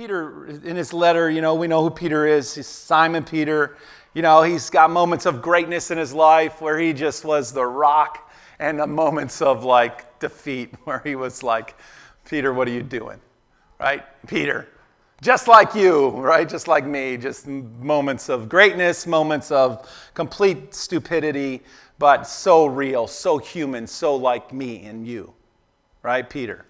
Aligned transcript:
Peter, 0.00 0.46
in 0.46 0.76
his 0.76 0.94
letter, 0.94 1.28
you 1.28 1.42
know, 1.42 1.54
we 1.54 1.68
know 1.68 1.82
who 1.82 1.90
Peter 1.90 2.26
is. 2.26 2.54
He's 2.54 2.66
Simon 2.66 3.22
Peter. 3.22 3.76
You 4.14 4.22
know, 4.22 4.40
he's 4.40 4.70
got 4.70 4.90
moments 4.90 5.26
of 5.26 5.42
greatness 5.42 5.90
in 5.90 5.98
his 5.98 6.14
life 6.14 6.62
where 6.62 6.78
he 6.78 6.94
just 6.94 7.22
was 7.22 7.52
the 7.52 7.66
rock, 7.66 8.32
and 8.58 8.78
moments 8.78 9.42
of 9.42 9.62
like 9.62 10.18
defeat 10.18 10.74
where 10.84 11.02
he 11.04 11.16
was 11.16 11.42
like, 11.42 11.74
Peter, 12.24 12.54
what 12.54 12.66
are 12.66 12.70
you 12.70 12.82
doing? 12.82 13.20
Right? 13.78 14.02
Peter, 14.26 14.68
just 15.20 15.48
like 15.48 15.74
you, 15.74 16.08
right? 16.12 16.48
Just 16.48 16.66
like 16.66 16.86
me, 16.86 17.18
just 17.18 17.46
moments 17.46 18.30
of 18.30 18.48
greatness, 18.48 19.06
moments 19.06 19.50
of 19.50 19.86
complete 20.14 20.74
stupidity, 20.74 21.60
but 21.98 22.26
so 22.26 22.64
real, 22.64 23.06
so 23.06 23.36
human, 23.36 23.86
so 23.86 24.16
like 24.16 24.50
me 24.50 24.86
and 24.86 25.06
you, 25.06 25.34
right, 26.02 26.30
Peter? 26.30 26.64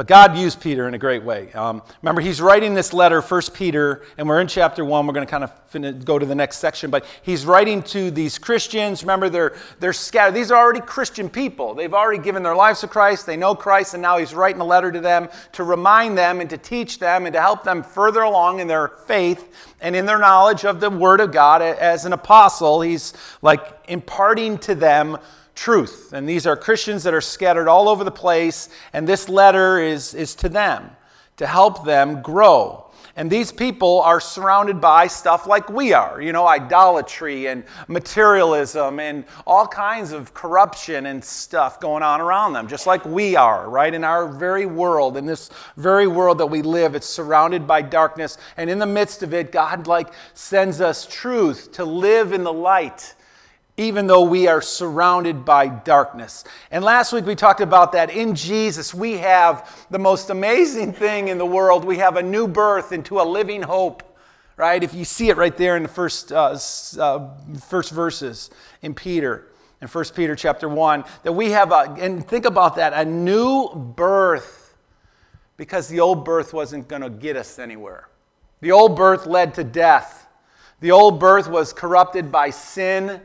But 0.00 0.06
God 0.06 0.38
used 0.38 0.62
Peter 0.62 0.88
in 0.88 0.94
a 0.94 0.98
great 0.98 1.24
way. 1.24 1.52
Um, 1.52 1.82
remember, 2.00 2.22
he's 2.22 2.40
writing 2.40 2.72
this 2.72 2.94
letter, 2.94 3.20
First 3.20 3.52
Peter, 3.52 4.00
and 4.16 4.26
we're 4.26 4.40
in 4.40 4.46
chapter 4.46 4.82
1. 4.82 5.06
We're 5.06 5.12
going 5.12 5.26
to 5.26 5.30
kind 5.30 5.44
of 5.44 5.52
fin- 5.66 6.00
go 6.00 6.18
to 6.18 6.24
the 6.24 6.34
next 6.34 6.56
section. 6.56 6.90
But 6.90 7.04
he's 7.20 7.44
writing 7.44 7.82
to 7.82 8.10
these 8.10 8.38
Christians. 8.38 9.02
Remember, 9.02 9.28
they're, 9.28 9.54
they're 9.78 9.92
scattered. 9.92 10.32
These 10.32 10.50
are 10.50 10.58
already 10.58 10.80
Christian 10.80 11.28
people. 11.28 11.74
They've 11.74 11.92
already 11.92 12.22
given 12.22 12.42
their 12.42 12.56
lives 12.56 12.80
to 12.80 12.88
Christ. 12.88 13.26
They 13.26 13.36
know 13.36 13.54
Christ, 13.54 13.92
and 13.92 14.00
now 14.00 14.16
he's 14.16 14.32
writing 14.32 14.62
a 14.62 14.64
letter 14.64 14.90
to 14.90 15.00
them 15.00 15.28
to 15.52 15.64
remind 15.64 16.16
them 16.16 16.40
and 16.40 16.48
to 16.48 16.56
teach 16.56 16.98
them 16.98 17.26
and 17.26 17.34
to 17.34 17.40
help 17.42 17.62
them 17.62 17.82
further 17.82 18.22
along 18.22 18.60
in 18.60 18.68
their 18.68 18.88
faith 18.88 19.54
and 19.82 19.94
in 19.94 20.06
their 20.06 20.18
knowledge 20.18 20.64
of 20.64 20.80
the 20.80 20.88
Word 20.88 21.20
of 21.20 21.30
God. 21.30 21.60
As 21.60 22.06
an 22.06 22.14
apostle, 22.14 22.80
he's 22.80 23.12
like 23.42 23.66
imparting 23.86 24.56
to 24.60 24.74
them 24.74 25.18
truth. 25.60 26.14
And 26.14 26.26
these 26.26 26.46
are 26.46 26.56
Christians 26.56 27.02
that 27.02 27.12
are 27.12 27.20
scattered 27.20 27.68
all 27.68 27.90
over 27.90 28.02
the 28.02 28.10
place, 28.10 28.70
and 28.94 29.06
this 29.06 29.28
letter 29.28 29.78
is, 29.78 30.14
is 30.14 30.34
to 30.36 30.48
them 30.48 30.90
to 31.36 31.46
help 31.46 31.84
them 31.84 32.22
grow. 32.22 32.86
And 33.14 33.30
these 33.30 33.52
people 33.52 34.00
are 34.00 34.20
surrounded 34.20 34.80
by 34.80 35.06
stuff 35.06 35.46
like 35.46 35.68
we 35.68 35.92
are, 35.92 36.22
you 36.22 36.32
know, 36.32 36.46
idolatry 36.46 37.48
and 37.48 37.64
materialism 37.88 39.00
and 39.00 39.26
all 39.46 39.66
kinds 39.66 40.12
of 40.12 40.32
corruption 40.32 41.04
and 41.04 41.22
stuff 41.22 41.78
going 41.78 42.02
on 42.02 42.22
around 42.22 42.54
them, 42.54 42.66
just 42.66 42.86
like 42.86 43.04
we 43.04 43.36
are, 43.36 43.68
right? 43.68 43.92
In 43.92 44.02
our 44.02 44.28
very 44.28 44.64
world, 44.64 45.18
in 45.18 45.26
this 45.26 45.50
very 45.76 46.06
world 46.06 46.38
that 46.38 46.46
we 46.46 46.62
live, 46.62 46.94
it's 46.94 47.06
surrounded 47.06 47.66
by 47.66 47.82
darkness. 47.82 48.38
And 48.56 48.70
in 48.70 48.78
the 48.78 48.86
midst 48.86 49.22
of 49.22 49.34
it, 49.34 49.52
God, 49.52 49.86
like, 49.86 50.08
sends 50.32 50.80
us 50.80 51.06
truth 51.06 51.72
to 51.72 51.84
live 51.84 52.32
in 52.32 52.44
the 52.44 52.52
light 52.52 53.14
even 53.80 54.06
though 54.06 54.22
we 54.22 54.46
are 54.46 54.60
surrounded 54.60 55.44
by 55.44 55.66
darkness. 55.66 56.44
And 56.70 56.84
last 56.84 57.12
week 57.14 57.24
we 57.24 57.34
talked 57.34 57.62
about 57.62 57.92
that 57.92 58.10
in 58.10 58.34
Jesus, 58.34 58.92
we 58.92 59.14
have 59.14 59.86
the 59.90 59.98
most 59.98 60.28
amazing 60.28 60.92
thing 60.92 61.28
in 61.28 61.38
the 61.38 61.46
world. 61.46 61.84
We 61.84 61.96
have 61.96 62.16
a 62.16 62.22
new 62.22 62.46
birth 62.46 62.92
into 62.92 63.20
a 63.20 63.22
living 63.22 63.62
hope, 63.62 64.02
right? 64.58 64.82
If 64.82 64.92
you 64.92 65.06
see 65.06 65.30
it 65.30 65.38
right 65.38 65.56
there 65.56 65.78
in 65.78 65.82
the 65.82 65.88
first, 65.88 66.30
uh, 66.30 66.58
uh, 66.98 67.30
first 67.68 67.90
verses 67.92 68.50
in 68.82 68.94
Peter, 68.94 69.46
in 69.80 69.88
1 69.88 70.04
Peter 70.14 70.36
chapter 70.36 70.68
1, 70.68 71.04
that 71.22 71.32
we 71.32 71.50
have 71.52 71.72
a, 71.72 71.96
and 71.98 72.26
think 72.28 72.44
about 72.44 72.76
that, 72.76 72.92
a 72.92 73.04
new 73.06 73.70
birth, 73.74 74.76
because 75.56 75.88
the 75.88 76.00
old 76.00 76.24
birth 76.26 76.52
wasn't 76.52 76.86
going 76.86 77.02
to 77.02 77.10
get 77.10 77.34
us 77.34 77.58
anywhere. 77.58 78.08
The 78.60 78.72
old 78.72 78.94
birth 78.94 79.24
led 79.24 79.54
to 79.54 79.64
death. 79.64 80.28
The 80.80 80.90
old 80.90 81.18
birth 81.18 81.48
was 81.48 81.72
corrupted 81.72 82.30
by 82.30 82.50
sin 82.50 83.22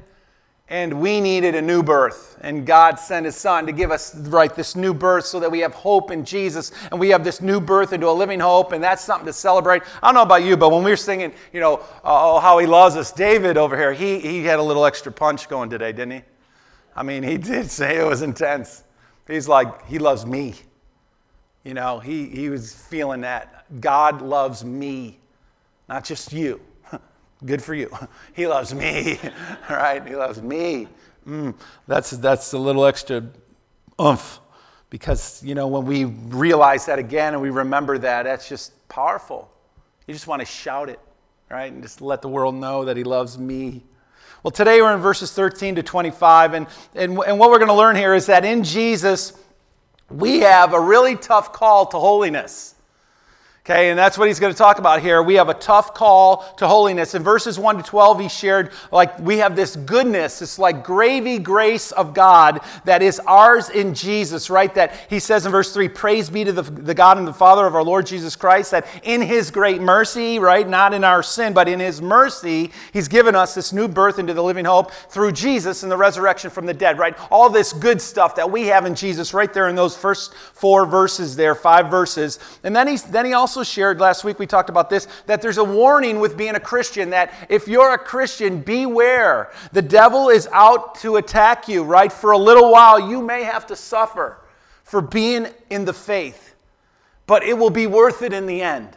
and 0.68 1.00
we 1.00 1.22
needed 1.22 1.54
a 1.54 1.62
new 1.62 1.84
birth. 1.84 2.38
And 2.42 2.66
God 2.66 3.00
sent 3.00 3.26
His 3.26 3.36
Son 3.36 3.66
to 3.68 3.72
give 3.72 3.92
us, 3.92 4.16
right, 4.16 4.54
this 4.54 4.76
new 4.76 4.94
birth 4.94 5.26
so 5.26 5.40
that 5.40 5.52
we 5.52 5.60
have 5.60 5.74
hope 5.74 6.10
in 6.10 6.26
Jesus 6.26 6.72
and 6.92 7.00
we 7.00 7.10
have 7.10 7.24
this 7.24 7.40
new 7.40 7.60
birth 7.60 7.94
into 7.94 8.10
a 8.10 8.12
living 8.12 8.40
hope. 8.40 8.72
And 8.72 8.84
that's 8.84 9.04
something 9.04 9.28
to 9.28 9.34
celebrate. 9.34 9.84
I 10.02 10.08
don't 10.08 10.16
know 10.16 10.24
about 10.24 10.44
you, 10.44 10.58
but 10.58 10.72
when 10.72 10.84
we 10.84 10.90
were 10.90 10.98
singing, 10.98 11.34
you 11.54 11.60
know, 11.60 11.76
uh, 12.04 12.36
oh, 12.36 12.40
how 12.40 12.58
He 12.58 12.66
loves 12.66 12.96
us, 12.96 13.12
David 13.12 13.58
over 13.58 13.78
here, 13.78 13.94
he, 13.94 14.20
he 14.20 14.44
had 14.44 14.60
a 14.60 14.64
little 14.64 14.86
extra 14.86 15.12
punch 15.12 15.48
going 15.50 15.70
today, 15.70 15.92
didn't 15.92 16.12
he? 16.12 16.22
I 16.96 17.04
mean, 17.04 17.22
he 17.22 17.38
did 17.40 17.70
say 17.70 17.98
it 17.98 18.06
was 18.06 18.22
intense. 18.24 18.84
He's 19.28 19.48
like, 19.48 19.86
He 19.88 20.00
loves 20.00 20.26
me. 20.26 20.56
You 21.64 21.74
know, 21.74 22.00
he, 22.00 22.28
he 22.28 22.50
was 22.50 22.74
feeling 22.74 23.22
that. 23.22 23.66
God 23.82 24.22
loves 24.22 24.64
me, 24.64 25.20
not 25.90 26.06
just 26.06 26.32
you. 26.32 26.62
Good 27.44 27.64
for 27.64 27.74
you. 27.74 27.90
He 28.34 28.48
loves 28.48 28.74
me, 28.74 29.20
right? 29.70 30.06
He 30.06 30.16
loves 30.16 30.42
me. 30.42 30.88
Mm, 31.28 31.56
that's, 31.88 32.12
that's 32.12 32.54
a 32.54 32.58
little 32.58 32.86
extra 32.86 33.24
oomph 34.00 34.40
because, 34.90 35.44
you 35.44 35.56
know, 35.56 35.68
when 35.68 35.86
we 35.86 36.06
realize 36.06 36.86
that 36.86 37.00
again 37.00 37.34
and 37.34 37.42
we 37.42 37.50
remember 37.50 37.98
that, 37.98 38.24
that's 38.24 38.48
just 38.48 38.88
powerful. 38.90 39.50
You 40.08 40.14
just 40.14 40.28
want 40.28 40.42
to 40.42 40.46
shout 40.46 40.90
it, 40.90 41.00
right? 41.50 41.72
And 41.72 41.82
just 41.82 42.02
let 42.02 42.22
the 42.22 42.30
world 42.30 42.56
know 42.56 42.86
that 42.86 42.96
He 42.96 43.04
loves 43.04 43.38
me. 43.38 43.84
Well, 44.44 44.52
today 44.52 44.82
we're 44.82 44.94
in 44.94 45.02
verses 45.02 45.34
13 45.34 45.76
to 45.76 45.84
25, 45.84 46.54
and, 46.54 46.68
and, 46.94 47.18
and 47.18 47.40
what 47.40 47.50
we're 47.50 47.58
going 47.58 47.70
to 47.70 47.74
learn 47.74 47.96
here 47.96 48.14
is 48.14 48.28
that 48.28 48.46
in 48.46 48.64
Jesus, 48.64 49.34
we 50.10 50.42
have 50.42 50.74
a 50.74 50.80
really 50.80 51.16
tough 51.16 51.52
call 51.52 51.88
to 51.88 51.98
holiness. 51.98 52.75
Okay, 53.68 53.90
and 53.90 53.98
that's 53.98 54.16
what 54.16 54.28
he's 54.28 54.40
going 54.40 54.54
to 54.54 54.58
talk 54.58 54.78
about 54.78 55.02
here. 55.02 55.24
We 55.24 55.34
have 55.36 55.50
a 55.50 55.56
tough 55.56 55.96
call 55.96 56.54
to 56.58 56.68
holiness. 56.68 57.16
In 57.16 57.24
verses 57.24 57.58
1 57.58 57.78
to 57.78 57.84
12, 57.84 58.20
he 58.20 58.30
shared 58.30 58.70
like 58.92 59.18
we 59.18 59.40
have 59.40 59.56
this 59.56 59.76
goodness, 59.76 60.38
this 60.38 60.60
like 60.60 60.84
gravy 60.84 61.40
grace 61.40 61.92
of 61.92 62.14
God 62.14 62.60
that 62.84 63.02
is 63.02 63.20
ours 63.22 63.72
in 63.72 63.96
Jesus, 63.96 64.52
right? 64.52 64.72
That 64.76 64.96
he 65.10 65.18
says 65.18 65.48
in 65.48 65.52
verse 65.52 65.74
3 65.74 65.90
Praise 65.90 66.30
be 66.30 66.44
to 66.44 66.52
the, 66.52 66.62
the 66.62 66.94
God 66.94 67.18
and 67.18 67.28
the 67.28 67.34
Father 67.34 67.66
of 67.66 67.74
our 67.74 67.84
Lord 67.84 68.06
Jesus 68.06 68.36
Christ, 68.36 68.70
that 68.70 68.86
in 69.02 69.20
his 69.20 69.50
great 69.50 69.82
mercy, 69.82 70.38
right, 70.38 70.70
not 70.70 70.94
in 70.94 71.04
our 71.04 71.24
sin, 71.24 71.52
but 71.52 71.68
in 71.68 71.80
his 71.80 72.04
mercy, 72.04 72.70
he's 72.94 73.08
given 73.08 73.34
us 73.34 73.56
this 73.56 73.74
new 73.74 73.88
birth 73.88 74.20
into 74.20 74.36
the 74.36 74.44
living 74.44 74.66
hope 74.66 74.92
through 74.92 75.32
Jesus 75.32 75.82
and 75.82 75.92
the 75.92 75.98
resurrection 75.98 76.52
from 76.52 76.68
the 76.68 76.74
dead, 76.76 77.00
right? 77.00 77.18
All 77.32 77.50
this 77.50 77.74
good 77.74 78.00
stuff 78.00 78.36
that 78.36 78.52
we 78.52 78.68
have 78.68 78.86
in 78.86 78.94
Jesus 78.94 79.34
right 79.34 79.52
there 79.52 79.70
in 79.70 79.76
those 79.76 79.98
first 79.98 80.36
four 80.36 80.86
verses 80.86 81.36
there, 81.36 81.56
five 81.56 81.90
verses. 81.90 82.38
And 82.64 82.76
then, 82.76 82.88
he's, 82.88 83.02
then 83.02 83.26
he 83.26 83.34
also 83.34 83.55
also 83.56 83.72
shared 83.72 84.02
last 84.02 84.26
week, 84.26 84.38
we 84.38 84.46
talked 84.46 84.70
about 84.70 84.90
this, 84.90 85.08
that 85.28 85.42
there's 85.42 85.58
a 85.58 85.64
warning 85.64 86.20
with 86.20 86.36
being 86.36 86.56
a 86.56 86.60
Christian 86.60 87.12
that 87.12 87.34
if 87.48 87.70
you're 87.70 87.94
a 87.94 87.98
Christian, 87.98 88.60
beware. 88.60 89.50
The 89.72 89.82
devil 89.82 90.28
is 90.28 90.46
out 90.52 90.96
to 90.96 91.16
attack 91.16 91.70
you, 91.70 91.84
right? 91.84 92.12
For 92.12 92.32
a 92.32 92.38
little 92.38 92.70
while, 92.70 93.10
you 93.10 93.22
may 93.22 93.44
have 93.44 93.68
to 93.68 93.76
suffer 93.78 94.38
for 94.84 95.00
being 95.00 95.48
in 95.70 95.86
the 95.86 95.94
faith, 95.94 96.54
but 97.28 97.44
it 97.44 97.58
will 97.58 97.70
be 97.70 97.88
worth 97.88 98.22
it 98.24 98.34
in 98.34 98.46
the 98.46 98.62
end 98.62 98.90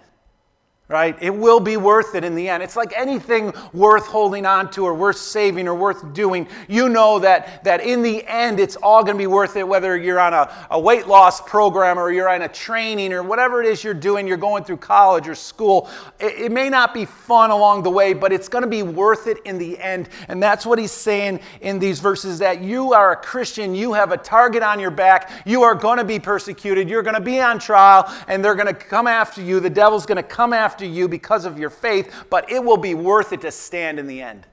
right? 0.89 1.19
It 1.21 1.35
will 1.35 1.61
be 1.61 1.77
worth 1.77 2.15
it 2.15 2.25
in 2.25 2.35
the 2.35 2.49
end. 2.49 2.63
It's 2.63 2.75
like 2.75 2.95
anything 2.97 3.53
worth 3.75 4.07
holding 4.07 4.47
on 4.47 4.71
to 4.71 4.87
or 4.87 4.95
worth 4.95 5.19
saving 5.19 5.69
or 5.69 5.75
worth 5.75 6.15
doing. 6.15 6.49
You 6.67 6.89
know 6.89 7.19
that, 7.19 7.63
that 7.65 7.83
in 7.83 8.03
the 8.03 8.27
end, 8.27 8.59
it's 8.59 8.75
all 8.77 9.05
going 9.05 9.15
to 9.15 9.19
be 9.19 9.27
worth 9.27 9.57
it, 9.57 9.69
whether 9.69 9.99
you're 9.99 10.19
on 10.19 10.33
a, 10.33 10.51
a 10.71 10.81
weight 10.81 11.07
loss 11.07 11.43
program 11.43 11.99
or 11.99 12.11
you're 12.11 12.31
on 12.31 12.41
a 12.41 12.49
training 12.49 13.13
or 13.13 13.23
whatever 13.23 13.63
it 13.63 13.67
is 13.67 13.85
you're 13.85 13.93
doing, 13.93 14.27
you're 14.27 14.39
going 14.39 14.65
through 14.65 14.79
college 14.79 15.29
or 15.29 15.35
school. 15.35 15.91
It, 16.19 16.41
it 16.41 16.53
may 16.53 16.71
not 16.71 16.95
be 16.95 17.05
fun 17.05 17.51
along 17.51 17.83
the 17.83 17.91
way, 17.91 18.15
but 18.15 18.33
it's 18.33 18.49
going 18.49 18.65
to 18.65 18.71
be 18.71 18.83
worth 18.83 19.27
it 19.27 19.37
in 19.45 19.59
the 19.59 19.79
end. 19.79 20.09
And 20.29 20.43
that's 20.43 20.65
what 20.65 20.79
he's 20.79 20.91
saying 20.91 21.41
in 21.61 21.79
these 21.79 22.01
verses 22.01 22.39
that 22.39 22.63
you 22.63 22.95
are 22.95 23.13
a 23.13 23.17
Christian, 23.17 23.75
you 23.75 23.93
have 23.93 24.11
a 24.11 24.17
target 24.17 24.63
on 24.63 24.81
your 24.81 24.91
back, 24.91 25.31
you 25.45 25.65
are 25.65 25.75
going 25.75 25.99
to 25.99 26.05
be 26.05 26.19
persecuted, 26.19 26.89
you're 26.89 27.03
going 27.03 27.15
to 27.15 27.21
be 27.21 27.43
on 27.43 27.59
trial, 27.59 28.11
and 28.27 28.43
they're 28.43 28.55
going 28.55 28.69
to 28.69 28.73
come 28.73 29.07
after 29.07 29.43
you. 29.43 29.61
The 29.61 29.69
devil's 29.69 30.07
going 30.07 30.17
to 30.17 30.23
come 30.23 30.55
after 30.55 30.78
after 30.79 30.87
you 30.87 31.09
because 31.09 31.45
of 31.45 31.59
your 31.59 31.71
faith, 31.71 32.15
but 32.31 32.49
it 32.53 32.63
will 32.63 32.77
be 32.77 32.95
worth 32.95 33.33
it 33.33 33.41
to 33.41 33.51
stand 33.51 33.99
in 33.99 34.07
the 34.07 34.23
end. 34.23 34.47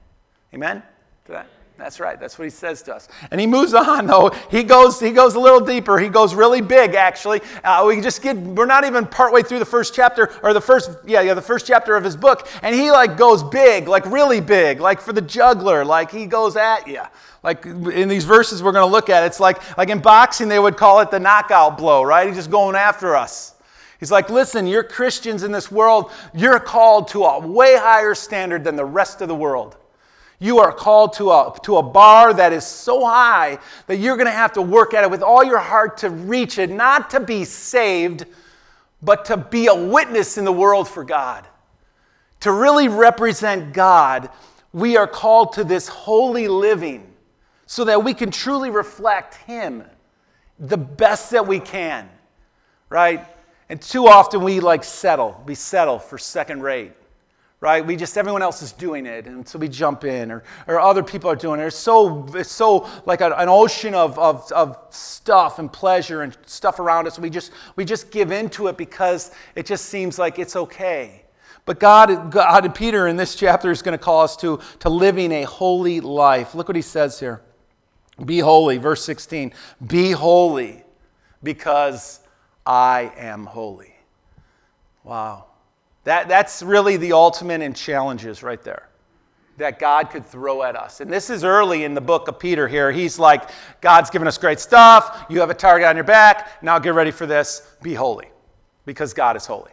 Amen? 0.52 0.82
That's 1.78 2.00
right. 2.00 2.18
That's 2.18 2.36
what 2.36 2.46
he 2.46 2.50
says 2.50 2.82
to 2.84 2.96
us. 2.96 3.06
And 3.30 3.40
he 3.40 3.46
moves 3.46 3.74
on, 3.74 4.08
though. 4.08 4.30
He 4.50 4.64
goes, 4.64 4.98
he 4.98 5.12
goes 5.12 5.36
a 5.36 5.38
little 5.38 5.60
deeper. 5.60 6.00
He 6.00 6.08
goes 6.08 6.34
really 6.34 6.60
big, 6.60 6.96
actually. 6.96 7.42
Uh, 7.62 7.84
we 7.86 8.00
just 8.00 8.22
get, 8.22 8.36
we're 8.36 8.66
not 8.66 8.84
even 8.84 9.06
partway 9.06 9.44
through 9.44 9.60
the 9.60 9.66
first 9.66 9.94
chapter, 9.94 10.32
or 10.42 10.52
the 10.52 10.60
first, 10.60 10.90
yeah, 11.06 11.20
yeah, 11.20 11.34
the 11.34 11.42
first 11.42 11.64
chapter 11.64 11.94
of 11.94 12.02
his 12.02 12.16
book. 12.16 12.48
And 12.62 12.74
he, 12.74 12.90
like, 12.90 13.16
goes 13.16 13.44
big, 13.44 13.86
like 13.86 14.04
really 14.06 14.40
big, 14.40 14.80
like 14.80 15.00
for 15.00 15.12
the 15.12 15.22
juggler, 15.22 15.84
like 15.84 16.10
he 16.10 16.26
goes 16.26 16.56
at 16.56 16.88
you. 16.88 17.02
Like 17.44 17.64
in 17.66 18.08
these 18.08 18.24
verses 18.24 18.64
we're 18.64 18.72
going 18.72 18.88
to 18.88 18.90
look 18.90 19.10
at, 19.10 19.22
it's 19.22 19.38
like, 19.38 19.78
like 19.78 19.90
in 19.90 20.00
boxing, 20.00 20.48
they 20.48 20.58
would 20.58 20.76
call 20.76 20.98
it 20.98 21.12
the 21.12 21.20
knockout 21.20 21.78
blow, 21.78 22.02
right? 22.02 22.26
He's 22.26 22.36
just 22.36 22.50
going 22.50 22.74
after 22.74 23.14
us. 23.14 23.52
He's 23.98 24.10
like, 24.10 24.28
listen, 24.28 24.66
you're 24.66 24.84
Christians 24.84 25.42
in 25.42 25.52
this 25.52 25.70
world. 25.70 26.10
You're 26.34 26.60
called 26.60 27.08
to 27.08 27.24
a 27.24 27.46
way 27.46 27.76
higher 27.76 28.14
standard 28.14 28.64
than 28.64 28.76
the 28.76 28.84
rest 28.84 29.22
of 29.22 29.28
the 29.28 29.34
world. 29.34 29.76
You 30.38 30.58
are 30.58 30.72
called 30.72 31.14
to 31.14 31.30
a, 31.30 31.56
to 31.62 31.78
a 31.78 31.82
bar 31.82 32.34
that 32.34 32.52
is 32.52 32.64
so 32.66 33.06
high 33.06 33.58
that 33.86 33.96
you're 33.96 34.16
going 34.16 34.26
to 34.26 34.32
have 34.32 34.52
to 34.54 34.62
work 34.62 34.92
at 34.92 35.02
it 35.02 35.10
with 35.10 35.22
all 35.22 35.42
your 35.42 35.58
heart 35.58 35.98
to 35.98 36.10
reach 36.10 36.58
it, 36.58 36.70
not 36.70 37.08
to 37.10 37.20
be 37.20 37.44
saved, 37.44 38.26
but 39.00 39.24
to 39.26 39.36
be 39.38 39.68
a 39.68 39.74
witness 39.74 40.36
in 40.36 40.44
the 40.44 40.52
world 40.52 40.88
for 40.88 41.04
God. 41.04 41.46
To 42.40 42.52
really 42.52 42.88
represent 42.88 43.72
God, 43.72 44.28
we 44.74 44.98
are 44.98 45.06
called 45.06 45.54
to 45.54 45.64
this 45.64 45.88
holy 45.88 46.48
living 46.48 47.14
so 47.64 47.84
that 47.84 48.04
we 48.04 48.12
can 48.12 48.30
truly 48.30 48.68
reflect 48.68 49.36
Him 49.36 49.84
the 50.58 50.76
best 50.76 51.30
that 51.30 51.46
we 51.46 51.60
can, 51.60 52.08
right? 52.90 53.26
And 53.68 53.80
too 53.80 54.06
often 54.06 54.42
we 54.42 54.60
like 54.60 54.84
settle, 54.84 55.42
we 55.46 55.54
settle 55.54 55.98
for 55.98 56.18
second 56.18 56.62
rate 56.62 56.92
right? 57.60 57.84
We 57.84 57.96
just, 57.96 58.18
everyone 58.18 58.42
else 58.42 58.60
is 58.62 58.72
doing 58.72 59.06
it, 59.06 59.26
and 59.26 59.48
so 59.48 59.58
we 59.58 59.68
jump 59.68 60.04
in, 60.04 60.30
or, 60.30 60.44
or 60.66 60.78
other 60.78 61.02
people 61.02 61.30
are 61.30 61.36
doing 61.36 61.58
it. 61.58 61.64
It's 61.64 61.76
so, 61.76 62.26
it's 62.34 62.52
so 62.52 62.88
like 63.06 63.22
a, 63.22 63.34
an 63.36 63.48
ocean 63.48 63.94
of, 63.94 64.18
of, 64.18 64.50
of 64.52 64.78
stuff 64.90 65.58
and 65.58 65.72
pleasure 65.72 66.22
and 66.22 66.36
stuff 66.44 66.78
around 66.78 67.06
us. 67.06 67.18
We 67.18 67.30
just, 67.30 67.52
we 67.74 67.84
just 67.84 68.10
give 68.10 68.30
into 68.30 68.66
it 68.68 68.76
because 68.76 69.30
it 69.54 69.64
just 69.64 69.86
seems 69.86 70.18
like 70.18 70.38
it's 70.38 70.54
okay. 70.54 71.22
But 71.64 71.80
God, 71.80 72.30
God 72.30 72.66
and 72.66 72.74
Peter 72.74 73.08
in 73.08 73.16
this 73.16 73.34
chapter 73.34 73.70
is 73.70 73.82
going 73.82 73.98
to 73.98 74.04
call 74.04 74.22
us 74.22 74.36
to, 74.36 74.60
to 74.80 74.88
living 74.88 75.32
a 75.32 75.42
holy 75.42 76.00
life. 76.00 76.54
Look 76.54 76.68
what 76.68 76.76
he 76.76 76.82
says 76.82 77.18
here. 77.18 77.42
Be 78.24 78.38
holy, 78.38 78.76
verse 78.76 79.04
16. 79.04 79.52
Be 79.86 80.12
holy 80.12 80.84
because 81.42 82.20
I 82.66 83.12
am 83.16 83.46
holy. 83.46 83.94
Wow. 85.04 85.46
That, 86.04 86.28
that's 86.28 86.62
really 86.62 86.96
the 86.96 87.12
ultimate 87.12 87.62
in 87.62 87.74
challenges 87.74 88.42
right 88.42 88.62
there 88.62 88.88
that 89.58 89.78
God 89.78 90.10
could 90.10 90.26
throw 90.26 90.62
at 90.62 90.76
us. 90.76 91.00
And 91.00 91.10
this 91.10 91.30
is 91.30 91.44
early 91.44 91.84
in 91.84 91.94
the 91.94 92.00
book 92.00 92.28
of 92.28 92.38
Peter 92.38 92.68
here. 92.68 92.92
He's 92.92 93.18
like, 93.18 93.48
God's 93.80 94.10
given 94.10 94.28
us 94.28 94.36
great 94.38 94.60
stuff. 94.60 95.26
You 95.30 95.40
have 95.40 95.50
a 95.50 95.54
target 95.54 95.88
on 95.88 95.96
your 95.96 96.04
back. 96.04 96.62
Now 96.62 96.78
get 96.78 96.94
ready 96.94 97.10
for 97.10 97.26
this. 97.26 97.62
Be 97.82 97.94
holy 97.94 98.28
because 98.84 99.14
God 99.14 99.36
is 99.36 99.46
holy. 99.46 99.70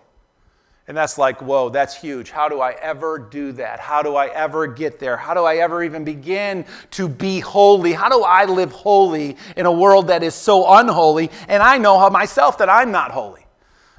And 0.87 0.97
that's 0.97 1.17
like, 1.17 1.41
whoa, 1.41 1.69
that's 1.69 1.95
huge. 1.95 2.29
How 2.29 2.49
do 2.49 2.59
I 2.59 2.71
ever 2.73 3.17
do 3.17 3.53
that? 3.53 3.79
How 3.79 4.01
do 4.01 4.15
I 4.15 4.27
ever 4.27 4.67
get 4.67 4.99
there? 4.99 5.15
How 5.15 5.33
do 5.33 5.45
I 5.45 5.57
ever 5.57 5.81
even 5.81 6.03
begin 6.03 6.65
to 6.91 7.07
be 7.07 7.39
holy? 7.39 7.93
How 7.93 8.09
do 8.09 8.21
I 8.23 8.43
live 8.45 8.71
holy 8.73 9.37
in 9.55 9.65
a 9.65 9.71
world 9.71 10.07
that 10.07 10.23
is 10.23 10.35
so 10.35 10.73
unholy? 10.73 11.31
And 11.47 11.63
I 11.63 11.77
know 11.77 12.09
myself 12.09 12.57
that 12.57 12.69
I'm 12.69 12.91
not 12.91 13.11
holy. 13.11 13.45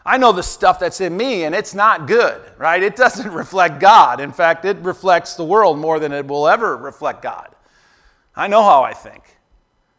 I 0.06 0.18
know 0.18 0.32
the 0.32 0.42
stuff 0.42 0.78
that's 0.78 1.00
in 1.00 1.16
me, 1.16 1.44
and 1.44 1.54
it's 1.54 1.74
not 1.74 2.06
good, 2.06 2.42
right? 2.58 2.82
It 2.82 2.94
doesn't 2.94 3.32
reflect 3.32 3.80
God. 3.80 4.20
In 4.20 4.32
fact, 4.32 4.66
it 4.66 4.76
reflects 4.78 5.34
the 5.34 5.44
world 5.44 5.78
more 5.78 5.98
than 5.98 6.12
it 6.12 6.26
will 6.26 6.46
ever 6.46 6.76
reflect 6.76 7.22
God. 7.22 7.54
I 8.36 8.48
know 8.48 8.62
how 8.62 8.82
I 8.82 8.92
think. 8.92 9.22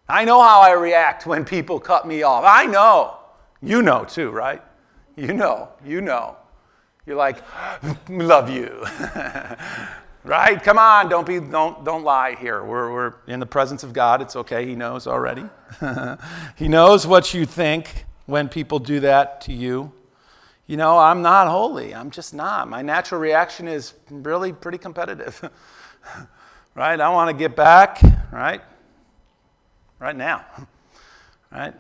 I 0.08 0.24
know 0.26 0.40
how 0.40 0.62
I 0.62 0.74
react 0.74 1.26
when 1.26 1.46
people 1.46 1.80
cut 1.80 2.08
me 2.08 2.22
off. 2.22 2.44
I 2.46 2.68
know. 2.68 3.18
You 3.64 3.82
know 3.82 4.06
too, 4.06 4.30
right? 4.30 4.62
You 5.16 5.34
know. 5.34 5.70
You 5.84 6.02
know. 6.02 6.38
You're 7.06 7.18
like, 7.18 7.38
love 8.10 8.50
you. 8.50 8.86
right? 10.24 10.62
Come 10.62 10.80
on, 10.80 11.08
don't 11.08 11.26
be 11.26 11.40
don't 11.40 11.86
don't 11.86 12.04
lie 12.04 12.36
here. 12.36 12.64
We're 12.64 12.92
we're 12.92 13.14
in 13.28 13.40
the 13.40 13.46
presence 13.46 13.84
of 13.84 13.94
God. 13.94 14.22
It's 14.22 14.36
okay. 14.36 14.66
He 14.66 14.76
knows 14.76 15.08
already. 15.08 15.46
he 16.56 16.68
knows 16.68 17.06
what 17.06 17.34
you 17.34 17.46
think 17.46 18.06
when 18.26 18.50
people 18.50 18.80
do 18.80 19.00
that 19.02 19.42
to 19.42 19.54
you. 19.54 19.92
You 20.68 20.78
know, 20.78 20.98
I'm 20.98 21.22
not 21.22 21.48
holy. 21.48 21.94
I'm 21.94 22.10
just 22.10 22.34
not. 22.34 22.68
My 22.68 22.82
natural 22.82 23.22
reaction 23.22 23.68
is 23.68 23.94
really 24.10 24.52
pretty 24.52 24.80
competitive. 24.80 25.48
right? 26.76 27.00
I 27.00 27.10
want 27.10 27.30
to 27.30 27.38
get 27.38 27.56
back, 27.56 28.02
right? 28.32 28.62
Right 30.00 30.16
now. 30.16 30.44
Right? 31.52 31.76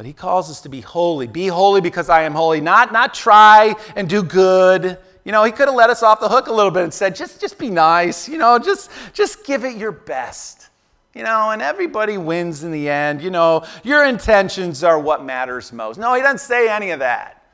But 0.00 0.06
he 0.06 0.14
calls 0.14 0.50
us 0.50 0.62
to 0.62 0.70
be 0.70 0.80
holy. 0.80 1.26
Be 1.26 1.48
holy 1.48 1.82
because 1.82 2.08
I 2.08 2.22
am 2.22 2.32
holy. 2.32 2.62
Not, 2.62 2.90
not 2.90 3.12
try 3.12 3.76
and 3.94 4.08
do 4.08 4.22
good. 4.22 4.96
You 5.26 5.32
know, 5.32 5.44
he 5.44 5.52
could 5.52 5.68
have 5.68 5.74
let 5.74 5.90
us 5.90 6.02
off 6.02 6.20
the 6.20 6.28
hook 6.30 6.46
a 6.46 6.52
little 6.54 6.70
bit 6.70 6.84
and 6.84 6.94
said, 6.94 7.14
just, 7.14 7.38
just 7.38 7.58
be 7.58 7.68
nice. 7.68 8.26
You 8.26 8.38
know, 8.38 8.58
just, 8.58 8.90
just 9.12 9.44
give 9.44 9.62
it 9.62 9.76
your 9.76 9.92
best. 9.92 10.70
You 11.14 11.22
know, 11.22 11.50
and 11.50 11.60
everybody 11.60 12.16
wins 12.16 12.64
in 12.64 12.72
the 12.72 12.88
end. 12.88 13.20
You 13.20 13.30
know, 13.30 13.66
your 13.84 14.06
intentions 14.06 14.82
are 14.82 14.98
what 14.98 15.22
matters 15.22 15.70
most. 15.70 15.98
No, 15.98 16.14
he 16.14 16.22
doesn't 16.22 16.38
say 16.38 16.70
any 16.70 16.92
of 16.92 17.00
that. 17.00 17.44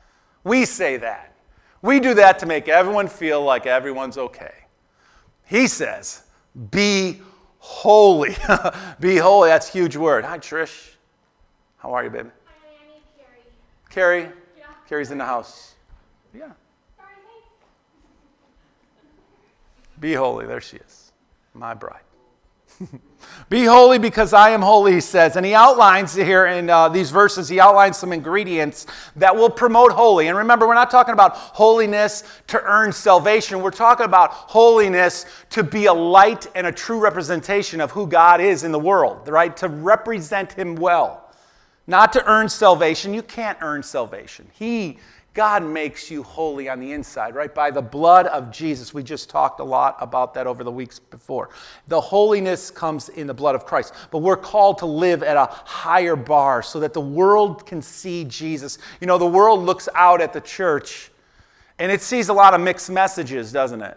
We 0.45 0.63
say 0.63 0.95
that. 0.95 1.33
We 1.81 1.99
do 1.99 2.13
that 2.13 2.39
to 2.39 2.45
make 2.45 2.69
everyone 2.69 3.09
feel 3.09 3.43
like 3.43 3.65
everyone's 3.65 4.17
okay. 4.17 4.53
He 5.43 5.67
says, 5.67 6.23
be 6.71 7.19
holy. 7.59 8.37
be 9.01 9.17
holy. 9.17 9.49
That's 9.49 9.67
a 9.67 9.71
huge 9.73 9.97
word. 9.97 10.23
Hi, 10.23 10.39
Trish. 10.39 10.91
How 11.75 11.93
are 11.93 12.05
you, 12.05 12.09
baby? 12.09 12.29
Carrie? 13.89 14.29
Yeah. 14.57 14.65
Carrie's 14.87 15.11
in 15.11 15.17
the 15.17 15.25
house. 15.25 15.75
Yeah. 16.33 16.51
Be 19.99 20.13
holy. 20.13 20.45
There 20.45 20.61
she 20.61 20.77
is. 20.77 21.11
My 21.53 21.73
bride. 21.73 22.01
Be 23.49 23.65
holy 23.65 23.97
because 23.97 24.33
I 24.33 24.49
am 24.49 24.61
holy, 24.61 24.93
he 24.93 25.01
says. 25.01 25.35
And 25.35 25.45
he 25.45 25.53
outlines 25.53 26.13
here 26.13 26.47
in 26.47 26.69
uh, 26.69 26.89
these 26.89 27.11
verses, 27.11 27.47
he 27.47 27.59
outlines 27.59 27.97
some 27.97 28.11
ingredients 28.11 28.87
that 29.15 29.35
will 29.35 29.49
promote 29.49 29.91
holy. 29.91 30.27
And 30.27 30.37
remember, 30.37 30.67
we're 30.67 30.73
not 30.73 30.91
talking 30.91 31.13
about 31.13 31.35
holiness 31.35 32.23
to 32.47 32.61
earn 32.61 32.91
salvation. 32.91 33.61
We're 33.61 33.71
talking 33.71 34.05
about 34.05 34.31
holiness 34.31 35.25
to 35.51 35.63
be 35.63 35.85
a 35.85 35.93
light 35.93 36.47
and 36.55 36.67
a 36.67 36.71
true 36.71 36.99
representation 36.99 37.81
of 37.81 37.91
who 37.91 38.05
God 38.05 38.41
is 38.41 38.63
in 38.63 38.71
the 38.71 38.79
world, 38.79 39.27
right? 39.27 39.55
To 39.57 39.69
represent 39.69 40.51
him 40.51 40.75
well. 40.75 41.26
Not 41.87 42.13
to 42.13 42.25
earn 42.29 42.49
salvation. 42.49 43.13
You 43.13 43.23
can't 43.23 43.57
earn 43.61 43.81
salvation. 43.81 44.47
He 44.53 44.99
God 45.37 45.63
makes 45.63 46.09
you 46.09 46.23
holy 46.23 46.67
on 46.67 46.79
the 46.79 46.93
inside, 46.93 47.35
right? 47.35 47.53
By 47.53 47.69
the 47.69 47.81
blood 47.81 48.25
of 48.25 48.49
Jesus. 48.49 48.91
We 48.91 49.03
just 49.03 49.29
talked 49.29 49.59
a 49.59 49.63
lot 49.63 49.95
about 49.99 50.33
that 50.33 50.47
over 50.47 50.63
the 50.63 50.71
weeks 50.71 50.97
before. 50.97 51.51
The 51.89 52.01
holiness 52.01 52.71
comes 52.71 53.09
in 53.09 53.27
the 53.27 53.35
blood 53.35 53.53
of 53.53 53.63
Christ, 53.63 53.93
but 54.09 54.17
we're 54.17 54.35
called 54.35 54.79
to 54.79 54.87
live 54.87 55.21
at 55.21 55.37
a 55.37 55.45
higher 55.45 56.15
bar 56.15 56.63
so 56.63 56.79
that 56.79 56.91
the 56.91 57.01
world 57.01 57.67
can 57.67 57.83
see 57.83 58.23
Jesus. 58.23 58.79
You 58.99 59.05
know, 59.05 59.19
the 59.19 59.27
world 59.27 59.59
looks 59.59 59.87
out 59.93 60.21
at 60.21 60.33
the 60.33 60.41
church 60.41 61.11
and 61.77 61.91
it 61.91 62.01
sees 62.01 62.29
a 62.29 62.33
lot 62.33 62.55
of 62.55 62.61
mixed 62.61 62.89
messages, 62.89 63.51
doesn't 63.51 63.83
it? 63.83 63.95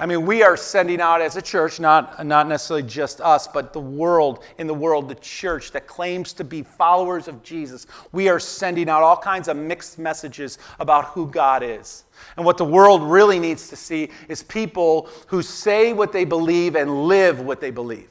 I 0.00 0.06
mean, 0.06 0.26
we 0.26 0.42
are 0.42 0.56
sending 0.56 1.00
out 1.00 1.20
as 1.20 1.36
a 1.36 1.42
church, 1.42 1.78
not, 1.78 2.26
not 2.26 2.48
necessarily 2.48 2.82
just 2.82 3.20
us, 3.20 3.46
but 3.46 3.72
the 3.72 3.80
world, 3.80 4.42
in 4.58 4.66
the 4.66 4.74
world, 4.74 5.08
the 5.08 5.14
church 5.16 5.70
that 5.72 5.86
claims 5.86 6.32
to 6.34 6.44
be 6.44 6.62
followers 6.62 7.28
of 7.28 7.42
Jesus. 7.44 7.86
We 8.10 8.28
are 8.28 8.40
sending 8.40 8.88
out 8.88 9.02
all 9.02 9.16
kinds 9.16 9.46
of 9.46 9.56
mixed 9.56 9.98
messages 9.98 10.58
about 10.80 11.06
who 11.06 11.28
God 11.28 11.62
is. 11.62 12.04
And 12.36 12.44
what 12.44 12.56
the 12.56 12.64
world 12.64 13.02
really 13.02 13.38
needs 13.38 13.68
to 13.68 13.76
see 13.76 14.10
is 14.28 14.42
people 14.42 15.08
who 15.28 15.42
say 15.42 15.92
what 15.92 16.12
they 16.12 16.24
believe 16.24 16.74
and 16.74 17.04
live 17.06 17.40
what 17.40 17.60
they 17.60 17.70
believe, 17.70 18.10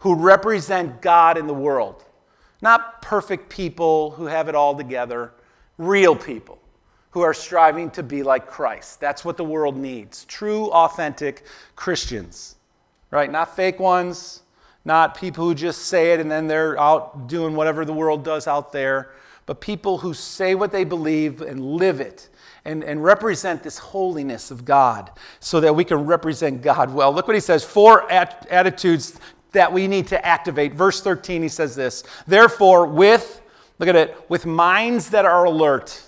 who 0.00 0.14
represent 0.14 1.02
God 1.02 1.36
in 1.38 1.48
the 1.48 1.54
world. 1.54 2.04
Not 2.62 3.02
perfect 3.02 3.48
people 3.48 4.12
who 4.12 4.26
have 4.26 4.48
it 4.48 4.54
all 4.54 4.76
together, 4.76 5.32
real 5.76 6.14
people 6.14 6.60
who 7.16 7.22
are 7.22 7.32
striving 7.32 7.88
to 7.88 8.02
be 8.02 8.22
like 8.22 8.46
Christ. 8.46 9.00
That's 9.00 9.24
what 9.24 9.38
the 9.38 9.42
world 9.42 9.74
needs 9.74 10.26
true, 10.26 10.66
authentic 10.66 11.46
Christians, 11.74 12.56
right? 13.10 13.32
Not 13.32 13.56
fake 13.56 13.80
ones, 13.80 14.42
not 14.84 15.16
people 15.16 15.46
who 15.46 15.54
just 15.54 15.86
say 15.86 16.12
it 16.12 16.20
and 16.20 16.30
then 16.30 16.46
they're 16.46 16.78
out 16.78 17.26
doing 17.26 17.56
whatever 17.56 17.86
the 17.86 17.92
world 17.94 18.22
does 18.22 18.46
out 18.46 18.70
there, 18.70 19.12
but 19.46 19.62
people 19.62 19.96
who 19.96 20.12
say 20.12 20.54
what 20.54 20.72
they 20.72 20.84
believe 20.84 21.40
and 21.40 21.58
live 21.58 22.00
it. 22.00 22.28
And, 22.66 22.82
and 22.82 23.02
represent 23.04 23.62
this 23.62 23.78
holiness 23.78 24.50
of 24.50 24.64
God 24.64 25.12
so 25.38 25.60
that 25.60 25.76
we 25.76 25.84
can 25.84 26.04
represent 26.04 26.62
God 26.62 26.92
well. 26.92 27.12
Look 27.14 27.28
what 27.28 27.36
he 27.36 27.40
says 27.40 27.62
four 27.62 28.10
at- 28.10 28.44
attitudes 28.50 29.20
that 29.52 29.72
we 29.72 29.86
need 29.86 30.08
to 30.08 30.26
activate. 30.26 30.74
Verse 30.74 31.00
13, 31.00 31.42
he 31.42 31.48
says 31.48 31.76
this 31.76 32.02
Therefore, 32.26 32.86
with, 32.86 33.40
look 33.78 33.88
at 33.88 33.94
it, 33.94 34.16
with 34.28 34.46
minds 34.46 35.10
that 35.10 35.24
are 35.24 35.44
alert, 35.44 36.05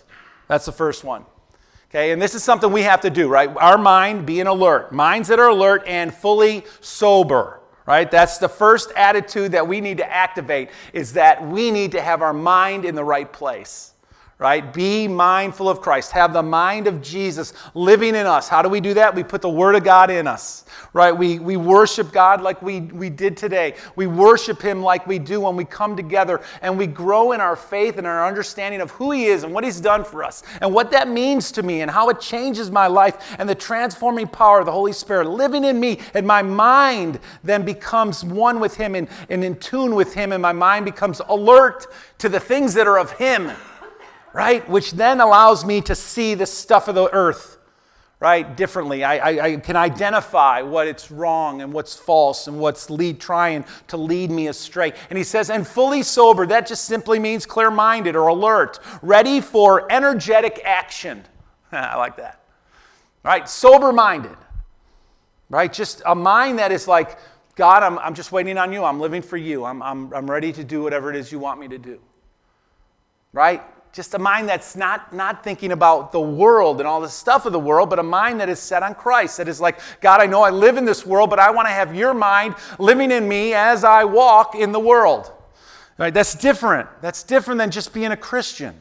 that's 0.48 0.66
the 0.66 0.72
first 0.72 1.04
one. 1.04 1.24
Okay, 1.90 2.12
and 2.12 2.20
this 2.20 2.34
is 2.34 2.42
something 2.42 2.70
we 2.70 2.82
have 2.82 3.00
to 3.02 3.10
do, 3.10 3.28
right? 3.28 3.48
Our 3.56 3.78
mind 3.78 4.26
being 4.26 4.46
alert, 4.46 4.92
minds 4.92 5.28
that 5.28 5.38
are 5.38 5.48
alert 5.48 5.84
and 5.86 6.12
fully 6.12 6.64
sober, 6.80 7.60
right? 7.86 8.10
That's 8.10 8.36
the 8.36 8.48
first 8.48 8.92
attitude 8.94 9.52
that 9.52 9.66
we 9.66 9.80
need 9.80 9.96
to 9.98 10.12
activate 10.12 10.68
is 10.92 11.14
that 11.14 11.46
we 11.46 11.70
need 11.70 11.92
to 11.92 12.02
have 12.02 12.20
our 12.20 12.34
mind 12.34 12.84
in 12.84 12.94
the 12.94 13.04
right 13.04 13.32
place 13.32 13.94
right? 14.38 14.72
Be 14.72 15.08
mindful 15.08 15.68
of 15.68 15.80
Christ. 15.80 16.12
Have 16.12 16.32
the 16.32 16.42
mind 16.42 16.86
of 16.86 17.02
Jesus 17.02 17.52
living 17.74 18.14
in 18.14 18.26
us. 18.26 18.48
How 18.48 18.62
do 18.62 18.68
we 18.68 18.80
do 18.80 18.94
that? 18.94 19.14
We 19.14 19.24
put 19.24 19.42
the 19.42 19.48
Word 19.48 19.74
of 19.74 19.82
God 19.82 20.10
in 20.10 20.26
us, 20.26 20.64
right? 20.92 21.12
We, 21.12 21.38
we 21.38 21.57
worship 21.57 22.12
God 22.12 22.40
like 22.40 22.62
we, 22.62 22.80
we 22.80 23.11
did 23.11 23.37
today. 23.37 23.75
We 23.97 24.07
worship 24.07 24.61
Him 24.62 24.83
like 24.83 25.07
we 25.07 25.18
do 25.18 25.40
when 25.40 25.57
we 25.57 25.64
come 25.64 25.97
together 25.97 26.40
and 26.62 26.78
we 26.78 26.87
grow 26.87 27.33
in 27.33 27.40
our 27.40 27.57
faith 27.57 27.99
and 27.99 28.07
our 28.07 28.26
understanding 28.26 28.80
of 28.80 28.90
who 28.92 29.11
He 29.12 29.26
is 29.26 29.45
and 29.45 29.52
what 29.52 29.64
He's 29.64 29.80
done 29.80 30.04
for 30.04 30.25
us 30.25 30.42
and 30.61 30.73
what 30.73 30.90
that 30.90 31.09
means 31.09 31.52
to 31.52 31.62
me 31.62 31.83
and 31.83 31.90
how 31.90 32.09
it 32.09 32.21
changes 32.21 32.71
my 32.71 32.87
life 32.87 33.37
and 33.38 33.49
the 33.49 33.54
transforming 33.54 34.26
power 34.26 34.61
of 34.61 34.66
the 34.66 34.73
Holy 34.73 34.92
Spirit 34.92 35.28
living 35.28 35.64
in 35.64 35.78
me. 35.78 35.99
And 36.14 36.26
my 36.26 36.42
mind 36.42 37.21
then 37.45 37.64
becomes 37.64 38.25
one 38.25 38.61
with 38.61 38.76
Him 38.76 38.95
and, 38.95 39.09
and 39.28 39.45
in 39.45 39.57
tune 39.57 39.95
with 39.95 40.14
Him, 40.14 40.33
and 40.33 40.42
my 40.42 40.52
mind 40.52 40.85
becomes 40.85 41.21
alert 41.28 41.87
to 42.18 42.28
the 42.28 42.40
things 42.40 42.75
that 42.75 42.87
are 42.87 42.99
of 42.99 43.12
Him 43.12 43.50
right? 44.33 44.68
Which 44.68 44.92
then 44.92 45.21
allows 45.21 45.64
me 45.64 45.80
to 45.83 45.95
see 45.95 46.35
the 46.35 46.47
stuff 46.47 46.88
of 46.88 46.95
the 46.95 47.12
earth, 47.12 47.57
right, 48.20 48.56
differently. 48.56 49.04
I, 49.04 49.16
I, 49.16 49.44
I, 49.44 49.56
can 49.56 49.76
identify 49.76 50.62
what 50.62 50.88
it's 50.88 51.10
wrong 51.10 51.62
and 51.62 51.72
what's 51.72 51.94
false 51.94 52.48
and 52.48 52.58
what's 52.58 52.90
lead, 52.90 53.20
trying 53.20 53.64
to 53.88 53.96
lead 53.96 54.30
me 54.30 54.48
astray. 54.48 54.92
And 55.08 55.16
he 55.16 55.25
says, 55.25 55.50
and 55.50 55.66
fully 55.66 56.02
sober, 56.02 56.46
that 56.46 56.66
just 56.66 56.84
simply 56.87 57.18
means 57.18 57.46
clear 57.46 57.70
minded 57.70 58.16
or 58.16 58.26
alert, 58.26 58.80
ready 59.02 59.40
for 59.40 59.90
energetic 59.90 60.60
action. 60.64 61.25
I 61.72 61.96
like 61.96 62.16
that. 62.16 62.42
Right? 63.22 63.48
Sober 63.48 63.92
minded. 63.92 64.37
Right? 65.48 65.72
Just 65.72 66.02
a 66.04 66.14
mind 66.14 66.58
that 66.58 66.72
is 66.72 66.88
like, 66.88 67.18
God, 67.54 67.82
I'm, 67.82 67.98
I'm 67.98 68.14
just 68.14 68.32
waiting 68.32 68.58
on 68.58 68.72
you. 68.72 68.84
I'm 68.84 69.00
living 69.00 69.22
for 69.22 69.37
you. 69.37 69.64
I'm, 69.64 69.82
I'm, 69.82 70.12
I'm 70.12 70.30
ready 70.30 70.52
to 70.52 70.64
do 70.64 70.82
whatever 70.82 71.10
it 71.10 71.16
is 71.16 71.30
you 71.30 71.38
want 71.38 71.60
me 71.60 71.68
to 71.68 71.78
do. 71.78 72.00
Right? 73.32 73.62
Just 73.92 74.14
a 74.14 74.18
mind 74.18 74.49
that's 74.49 74.76
not, 74.76 75.12
not 75.12 75.42
thinking 75.42 75.73
about 75.73 76.12
the 76.12 76.21
world 76.21 76.80
and 76.80 76.87
all 76.87 77.00
the 77.00 77.09
stuff 77.09 77.47
of 77.47 77.52
the 77.52 77.59
world, 77.59 77.90
but 77.90 77.99
a 77.99 78.02
mind 78.02 78.40
that 78.40 78.49
is 78.49 78.61
set 78.61 78.83
on 78.83 78.95
Christ. 78.95 79.38
That 79.38 79.49
is 79.49 79.61
like, 79.61 79.80
God, 80.00 80.21
I 80.21 80.26
know 80.26 80.42
I 80.42 80.50
live 80.50 80.76
in 80.76 80.85
this 80.85 81.04
world, 81.07 81.30
but 81.30 81.38
I 81.38 81.50
want 81.50 81.66
to 81.68 81.73
have 81.73 81.95
your 81.95 82.14
mind 82.14 82.54
living 82.78 83.11
in 83.11 83.26
me 83.26 83.54
as 83.54 83.85
I 83.85 84.04
walk 84.04 84.54
in 84.54 84.73
the 84.73 84.80
world. 84.80 85.33
Right? 85.97 86.14
That's 86.14 86.35
different. 86.35 86.88
That's 87.00 87.23
different 87.23 87.59
than 87.59 87.71
just 87.71 87.92
being 87.92 88.12
a 88.12 88.16
Christian. 88.16 88.80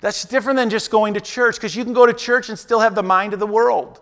That's 0.00 0.24
different 0.24 0.56
than 0.56 0.70
just 0.70 0.90
going 0.90 1.14
to 1.14 1.20
church, 1.20 1.56
because 1.56 1.74
you 1.74 1.84
can 1.84 1.92
go 1.92 2.06
to 2.06 2.12
church 2.12 2.48
and 2.48 2.58
still 2.58 2.80
have 2.80 2.94
the 2.94 3.02
mind 3.02 3.32
of 3.32 3.40
the 3.40 3.46
world. 3.46 4.00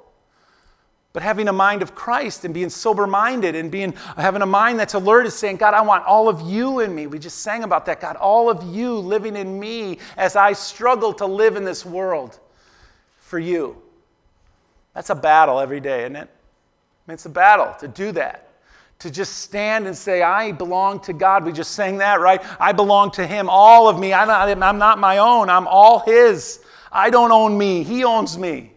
But 1.12 1.24
having 1.24 1.48
a 1.48 1.52
mind 1.52 1.82
of 1.82 1.94
Christ 1.94 2.44
and 2.44 2.54
being 2.54 2.70
sober 2.70 3.06
minded 3.06 3.56
and 3.56 3.70
being, 3.70 3.94
having 4.16 4.42
a 4.42 4.46
mind 4.46 4.78
that's 4.78 4.94
alert 4.94 5.26
is 5.26 5.34
saying, 5.34 5.56
God, 5.56 5.74
I 5.74 5.80
want 5.80 6.04
all 6.04 6.28
of 6.28 6.40
you 6.40 6.80
in 6.80 6.94
me. 6.94 7.08
We 7.08 7.18
just 7.18 7.38
sang 7.38 7.64
about 7.64 7.86
that. 7.86 8.00
God, 8.00 8.14
all 8.16 8.48
of 8.48 8.62
you 8.62 8.94
living 8.94 9.34
in 9.34 9.58
me 9.58 9.98
as 10.16 10.36
I 10.36 10.52
struggle 10.52 11.12
to 11.14 11.26
live 11.26 11.56
in 11.56 11.64
this 11.64 11.84
world 11.84 12.38
for 13.18 13.40
you. 13.40 13.76
That's 14.94 15.10
a 15.10 15.16
battle 15.16 15.58
every 15.58 15.80
day, 15.80 16.02
isn't 16.02 16.16
it? 16.16 16.28
I 16.28 17.10
mean, 17.10 17.14
it's 17.14 17.26
a 17.26 17.30
battle 17.30 17.74
to 17.80 17.88
do 17.88 18.12
that. 18.12 18.46
To 19.00 19.10
just 19.10 19.38
stand 19.38 19.86
and 19.86 19.96
say, 19.96 20.22
I 20.22 20.52
belong 20.52 21.00
to 21.00 21.12
God. 21.12 21.44
We 21.44 21.52
just 21.52 21.72
sang 21.72 21.98
that, 21.98 22.20
right? 22.20 22.40
I 22.60 22.72
belong 22.72 23.10
to 23.12 23.26
Him. 23.26 23.48
All 23.48 23.88
of 23.88 23.98
me. 23.98 24.12
I'm 24.12 24.28
not, 24.28 24.48
I'm 24.48 24.78
not 24.78 24.98
my 24.98 25.18
own. 25.18 25.48
I'm 25.48 25.66
all 25.66 26.00
His. 26.00 26.60
I 26.92 27.10
don't 27.10 27.32
own 27.32 27.56
me. 27.56 27.82
He 27.82 28.04
owns 28.04 28.38
me 28.38 28.74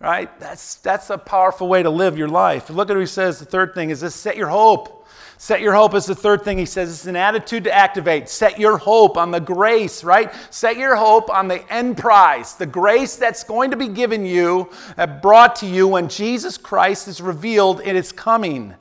right? 0.00 0.38
That's, 0.38 0.76
that's 0.76 1.10
a 1.10 1.18
powerful 1.18 1.68
way 1.68 1.82
to 1.82 1.90
live 1.90 2.18
your 2.18 2.28
life. 2.28 2.70
Look 2.70 2.90
at 2.90 2.94
what 2.94 3.00
he 3.00 3.06
says. 3.06 3.38
The 3.38 3.44
third 3.44 3.74
thing 3.74 3.90
is 3.90 4.00
this 4.00 4.14
set 4.14 4.36
your 4.36 4.48
hope. 4.48 4.92
Set 5.38 5.60
your 5.60 5.74
hope 5.74 5.94
is 5.94 6.06
the 6.06 6.14
third 6.14 6.42
thing 6.42 6.56
he 6.56 6.64
says. 6.64 6.90
It's 6.90 7.06
an 7.06 7.16
attitude 7.16 7.64
to 7.64 7.72
activate. 7.72 8.30
Set 8.30 8.58
your 8.58 8.78
hope 8.78 9.18
on 9.18 9.30
the 9.30 9.40
grace, 9.40 10.02
right? 10.02 10.32
Set 10.50 10.78
your 10.78 10.96
hope 10.96 11.28
on 11.28 11.46
the 11.46 11.70
end 11.70 11.98
prize, 11.98 12.54
the 12.54 12.64
grace 12.64 13.16
that's 13.16 13.44
going 13.44 13.70
to 13.70 13.76
be 13.76 13.88
given 13.88 14.24
you, 14.24 14.70
uh, 14.96 15.06
brought 15.06 15.56
to 15.56 15.66
you 15.66 15.88
when 15.88 16.08
Jesus 16.08 16.56
Christ 16.56 17.06
is 17.06 17.20
revealed 17.20 17.80
in 17.80 17.96
its 17.96 18.12
coming. 18.12 18.74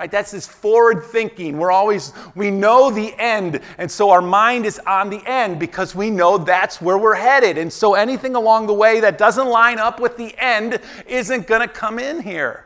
Right? 0.00 0.10
That's 0.10 0.30
this 0.30 0.46
forward 0.46 1.04
thinking. 1.04 1.58
We're 1.58 1.70
always, 1.70 2.14
we 2.34 2.50
know 2.50 2.90
the 2.90 3.12
end. 3.18 3.60
And 3.76 3.90
so 3.90 4.08
our 4.08 4.22
mind 4.22 4.64
is 4.64 4.80
on 4.86 5.10
the 5.10 5.22
end 5.26 5.58
because 5.58 5.94
we 5.94 6.08
know 6.08 6.38
that's 6.38 6.80
where 6.80 6.96
we're 6.96 7.16
headed. 7.16 7.58
And 7.58 7.70
so 7.70 7.92
anything 7.92 8.34
along 8.34 8.66
the 8.66 8.72
way 8.72 9.00
that 9.00 9.18
doesn't 9.18 9.46
line 9.46 9.78
up 9.78 10.00
with 10.00 10.16
the 10.16 10.34
end 10.38 10.80
isn't 11.06 11.46
going 11.46 11.60
to 11.60 11.68
come 11.68 11.98
in 11.98 12.22
here. 12.22 12.64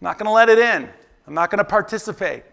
I'm 0.00 0.04
not 0.04 0.16
going 0.16 0.26
to 0.26 0.32
let 0.32 0.48
it 0.48 0.60
in. 0.60 0.88
I'm 1.26 1.34
not 1.34 1.50
going 1.50 1.58
to 1.58 1.64
participate. 1.64 2.44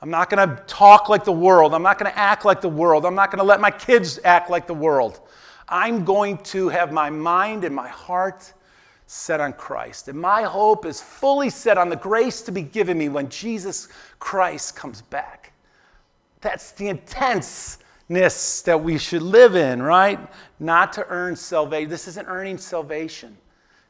I'm 0.00 0.08
not 0.08 0.30
going 0.30 0.48
to 0.48 0.56
talk 0.66 1.10
like 1.10 1.24
the 1.24 1.30
world. 1.30 1.74
I'm 1.74 1.82
not 1.82 1.98
going 1.98 2.10
to 2.10 2.18
act 2.18 2.46
like 2.46 2.62
the 2.62 2.70
world. 2.70 3.04
I'm 3.04 3.14
not 3.14 3.30
going 3.30 3.40
to 3.40 3.44
let 3.44 3.60
my 3.60 3.70
kids 3.70 4.18
act 4.24 4.48
like 4.48 4.66
the 4.66 4.72
world. 4.72 5.20
I'm 5.68 6.06
going 6.06 6.38
to 6.38 6.70
have 6.70 6.90
my 6.90 7.10
mind 7.10 7.64
and 7.64 7.74
my 7.74 7.88
heart 7.88 8.54
set 9.10 9.40
on 9.40 9.52
Christ. 9.52 10.06
And 10.06 10.20
my 10.20 10.44
hope 10.44 10.86
is 10.86 11.00
fully 11.00 11.50
set 11.50 11.76
on 11.76 11.88
the 11.88 11.96
grace 11.96 12.42
to 12.42 12.52
be 12.52 12.62
given 12.62 12.96
me 12.96 13.08
when 13.08 13.28
Jesus 13.28 13.88
Christ 14.20 14.76
comes 14.76 15.02
back. 15.02 15.52
That's 16.42 16.70
the 16.70 16.86
intenseness 16.86 18.62
that 18.62 18.80
we 18.80 18.98
should 18.98 19.22
live 19.22 19.56
in, 19.56 19.82
right? 19.82 20.20
Not 20.60 20.92
to 20.92 21.04
earn 21.08 21.34
salvation. 21.34 21.90
This 21.90 22.06
isn't 22.06 22.28
earning 22.28 22.56
salvation. 22.56 23.36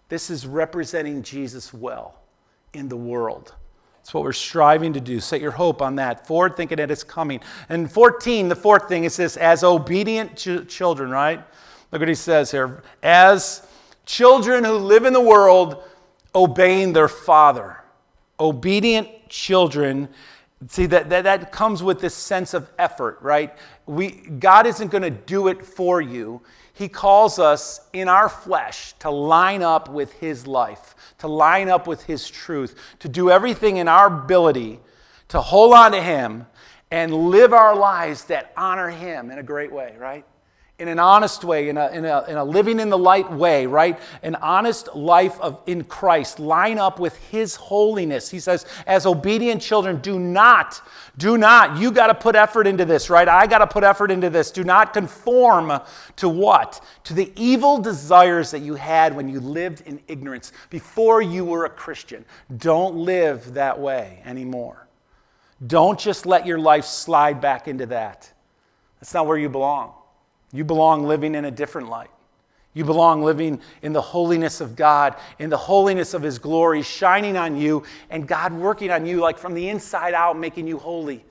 This 0.09 0.31
is 0.31 0.47
representing 0.47 1.23
Jesus 1.23 1.75
well 1.75 2.15
in 2.73 2.89
the 2.89 2.97
world. 2.97 3.55
That's 3.99 4.15
what 4.15 4.23
we're 4.23 4.33
striving 4.33 4.95
to 4.95 5.01
do. 5.01 5.21
Set 5.21 5.43
your 5.43 5.51
hope 5.51 5.83
on 5.83 5.97
that. 5.97 6.27
Forward 6.27 6.57
thinking 6.57 6.77
that 6.77 6.91
it's 6.91 7.05
coming. 7.05 7.41
And 7.69 7.93
14, 7.93 8.49
the 8.49 8.57
fourth 8.57 8.89
thing 8.89 9.05
is 9.05 9.19
this 9.19 9.37
as 9.37 9.65
obedient 9.65 10.37
ch- 10.37 10.67
children, 10.67 11.11
right? 11.11 11.45
Look 11.93 12.01
what 12.01 12.09
he 12.09 12.15
says 12.15 12.51
here. 12.51 12.83
As 13.03 13.67
Children 14.11 14.65
who 14.65 14.73
live 14.73 15.05
in 15.05 15.13
the 15.13 15.21
world 15.21 15.85
obeying 16.35 16.93
their 16.93 17.07
father. 17.07 17.81
Obedient 18.41 19.29
children. 19.29 20.09
See, 20.67 20.87
that, 20.87 21.11
that, 21.11 21.23
that 21.23 21.53
comes 21.53 21.81
with 21.81 22.01
this 22.01 22.13
sense 22.13 22.53
of 22.53 22.69
effort, 22.77 23.19
right? 23.21 23.55
We, 23.87 24.11
God 24.11 24.67
isn't 24.67 24.91
going 24.91 25.05
to 25.05 25.11
do 25.11 25.47
it 25.47 25.65
for 25.65 26.01
you. 26.01 26.43
He 26.73 26.89
calls 26.89 27.39
us 27.39 27.83
in 27.93 28.09
our 28.09 28.29
flesh 28.29 28.95
to 28.95 29.11
line 29.11 29.63
up 29.63 29.89
with 29.89 30.13
His 30.15 30.45
life, 30.45 30.97
to 31.19 31.29
line 31.29 31.69
up 31.69 31.87
with 31.87 32.03
His 32.03 32.29
truth, 32.29 32.75
to 32.99 33.09
do 33.09 33.31
everything 33.31 33.77
in 33.77 33.87
our 33.87 34.09
ability 34.09 34.81
to 35.29 35.41
hold 35.41 35.73
on 35.73 35.93
to 35.93 36.03
Him 36.03 36.47
and 36.91 37.15
live 37.31 37.53
our 37.53 37.77
lives 37.77 38.25
that 38.25 38.53
honor 38.57 38.91
Him 38.91 39.31
in 39.31 39.39
a 39.39 39.45
great 39.45 39.71
way, 39.71 39.95
right? 40.01 40.25
In 40.81 40.89
an 40.89 40.99
honest 40.99 41.45
way, 41.45 41.69
in 41.69 41.77
a, 41.77 41.89
in, 41.91 42.07
a, 42.07 42.25
in 42.27 42.37
a 42.39 42.43
living 42.43 42.81
in 42.81 42.89
the 42.89 42.97
light 42.97 43.31
way, 43.31 43.67
right? 43.67 44.01
An 44.23 44.35
honest 44.37 44.95
life 44.97 45.39
of, 45.39 45.61
in 45.67 45.85
Christ, 45.85 46.41
line 46.41 46.79
up 46.79 46.99
with 46.99 47.17
His 47.31 47.55
holiness. 47.55 48.31
He 48.31 48.41
says, 48.41 48.65
as 48.87 49.05
obedient 49.05 49.61
children, 49.61 50.01
do 50.01 50.19
not, 50.19 50.81
do 51.19 51.37
not, 51.37 51.77
you 51.77 51.93
got 51.93 52.07
to 52.07 52.15
put 52.15 52.35
effort 52.35 52.67
into 52.67 52.87
this, 52.87 53.11
right? 53.11 53.29
I 53.29 53.47
got 53.47 53.59
to 53.59 53.67
put 53.67 53.85
effort 53.85 54.11
into 54.11 54.31
this. 54.31 54.51
Do 54.51 54.65
not 54.65 54.95
conform 54.95 55.81
to 56.17 56.29
what? 56.31 56.83
To 57.05 57.13
the 57.15 57.31
evil 57.37 57.77
desires 57.77 58.51
that 58.53 58.61
you 58.61 58.75
had 58.75 59.15
when 59.15 59.29
you 59.29 59.39
lived 59.39 59.83
in 59.83 60.01
ignorance 60.09 60.51
before 60.71 61.21
you 61.21 61.45
were 61.45 61.67
a 61.67 61.71
Christian. 61.71 62.25
Don't 62.57 62.97
live 62.97 63.53
that 63.53 63.79
way 63.79 64.23
anymore. 64.25 64.89
Don't 65.67 66.01
just 66.01 66.25
let 66.25 66.47
your 66.47 66.59
life 66.59 66.87
slide 66.87 67.43
back 67.43 67.69
into 67.69 67.85
that. 67.87 68.33
That's 68.99 69.13
not 69.13 69.27
where 69.27 69.37
you 69.37 69.51
belong. 69.51 69.93
You 70.53 70.65
belong 70.65 71.05
living 71.07 71.35
in 71.35 71.45
a 71.45 71.51
different 71.51 71.89
light. 71.89 72.11
You 72.73 72.85
belong 72.85 73.23
living 73.23 73.61
in 73.83 73.93
the 73.93 74.01
holiness 74.01 74.61
of 74.61 74.77
God, 74.77 75.17
in 75.39 75.51
the 75.51 75.57
holiness 75.57 76.15
of 76.15 76.23
His 76.23 76.39
glory 76.39 76.83
shining 76.83 77.37
on 77.37 77.57
you, 77.57 77.83
and 78.11 78.27
God 78.29 78.53
working 78.53 78.91
on 78.91 79.07
you 79.07 79.21
like 79.21 79.39
from 79.39 79.55
the 79.55 79.69
inside 79.69 80.15
out, 80.15 80.39
making 80.39 80.69
you 80.69 80.79
holy, 80.79 81.25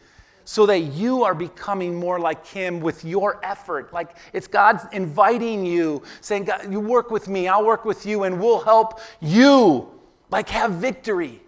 so 0.44 0.66
that 0.66 0.80
you 0.80 1.24
are 1.24 1.34
becoming 1.34 1.96
more 1.96 2.20
like 2.20 2.46
Him 2.46 2.82
with 2.82 3.06
your 3.06 3.40
effort. 3.44 3.94
Like 3.94 4.18
it's 4.34 4.48
God 4.48 4.82
inviting 4.92 5.66
you, 5.66 6.04
saying, 6.20 6.46
God, 6.46 6.72
You 6.72 6.82
work 6.82 7.10
with 7.10 7.30
me, 7.30 7.48
I'll 7.48 7.66
work 7.66 7.86
with 7.86 8.06
you, 8.06 8.24
and 8.24 8.40
we'll 8.40 8.62
help 8.62 9.00
you 9.22 9.88
like 10.30 10.50
have 10.50 10.74
victory 10.74 11.42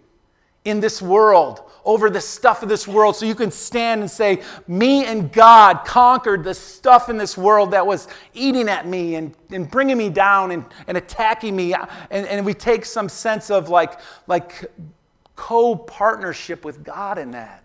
in 0.64 0.80
this 0.80 1.02
world, 1.02 1.60
over 1.84 2.08
the 2.08 2.20
stuff 2.20 2.62
of 2.62 2.68
this 2.68 2.86
world, 2.86 3.16
so 3.16 3.26
you 3.26 3.34
can 3.34 3.50
stand 3.50 4.00
and 4.00 4.10
say, 4.10 4.42
Me 4.68 5.04
and 5.04 5.32
God 5.32 5.84
conquered 5.84 6.44
the 6.44 6.54
stuff 6.54 7.08
in 7.08 7.16
this 7.16 7.36
world 7.36 7.72
that 7.72 7.84
was 7.86 8.06
eating 8.34 8.68
at 8.68 8.86
me 8.86 9.16
and, 9.16 9.34
and 9.50 9.68
bringing 9.68 9.98
me 9.98 10.08
down 10.08 10.52
and, 10.52 10.64
and 10.86 10.96
attacking 10.96 11.56
me. 11.56 11.74
And, 11.74 12.26
and 12.26 12.46
we 12.46 12.54
take 12.54 12.84
some 12.84 13.08
sense 13.08 13.50
of 13.50 13.68
like, 13.68 13.98
like 14.28 14.70
co 15.34 15.74
partnership 15.74 16.64
with 16.64 16.84
God 16.84 17.18
in 17.18 17.32
that. 17.32 17.64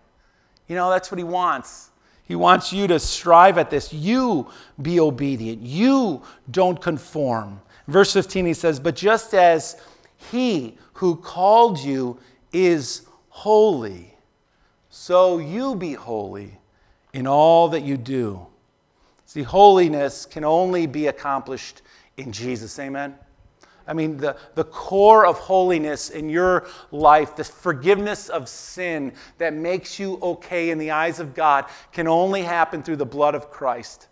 You 0.66 0.74
know, 0.74 0.90
that's 0.90 1.12
what 1.12 1.18
He 1.18 1.24
wants. 1.24 1.90
He 2.24 2.34
wants 2.34 2.72
you 2.72 2.86
to 2.88 2.98
strive 2.98 3.56
at 3.56 3.70
this. 3.70 3.92
You 3.92 4.50
be 4.82 4.98
obedient, 4.98 5.62
you 5.62 6.22
don't 6.50 6.80
conform. 6.80 7.60
Verse 7.86 8.12
15, 8.12 8.44
he 8.44 8.54
says, 8.54 8.80
But 8.80 8.96
just 8.96 9.32
as 9.32 9.80
He 10.16 10.76
who 10.94 11.14
called 11.16 11.78
you 11.78 12.18
is 12.52 13.02
holy, 13.28 14.14
so 14.88 15.38
you 15.38 15.74
be 15.74 15.94
holy 15.94 16.58
in 17.12 17.26
all 17.26 17.68
that 17.68 17.82
you 17.82 17.96
do. 17.96 18.46
See, 19.26 19.42
holiness 19.42 20.24
can 20.24 20.44
only 20.44 20.86
be 20.86 21.06
accomplished 21.06 21.82
in 22.16 22.32
Jesus. 22.32 22.78
Amen. 22.78 23.14
I 23.86 23.94
mean, 23.94 24.18
the, 24.18 24.36
the 24.54 24.64
core 24.64 25.26
of 25.26 25.38
holiness 25.38 26.10
in 26.10 26.28
your 26.28 26.66
life, 26.92 27.36
the 27.36 27.44
forgiveness 27.44 28.28
of 28.28 28.48
sin 28.48 29.14
that 29.38 29.54
makes 29.54 29.98
you 29.98 30.18
okay 30.20 30.68
in 30.70 30.76
the 30.76 30.90
eyes 30.90 31.20
of 31.20 31.34
God, 31.34 31.64
can 31.92 32.06
only 32.06 32.42
happen 32.42 32.82
through 32.82 32.96
the 32.96 33.06
blood 33.06 33.34
of 33.34 33.50
Christ. 33.50 34.08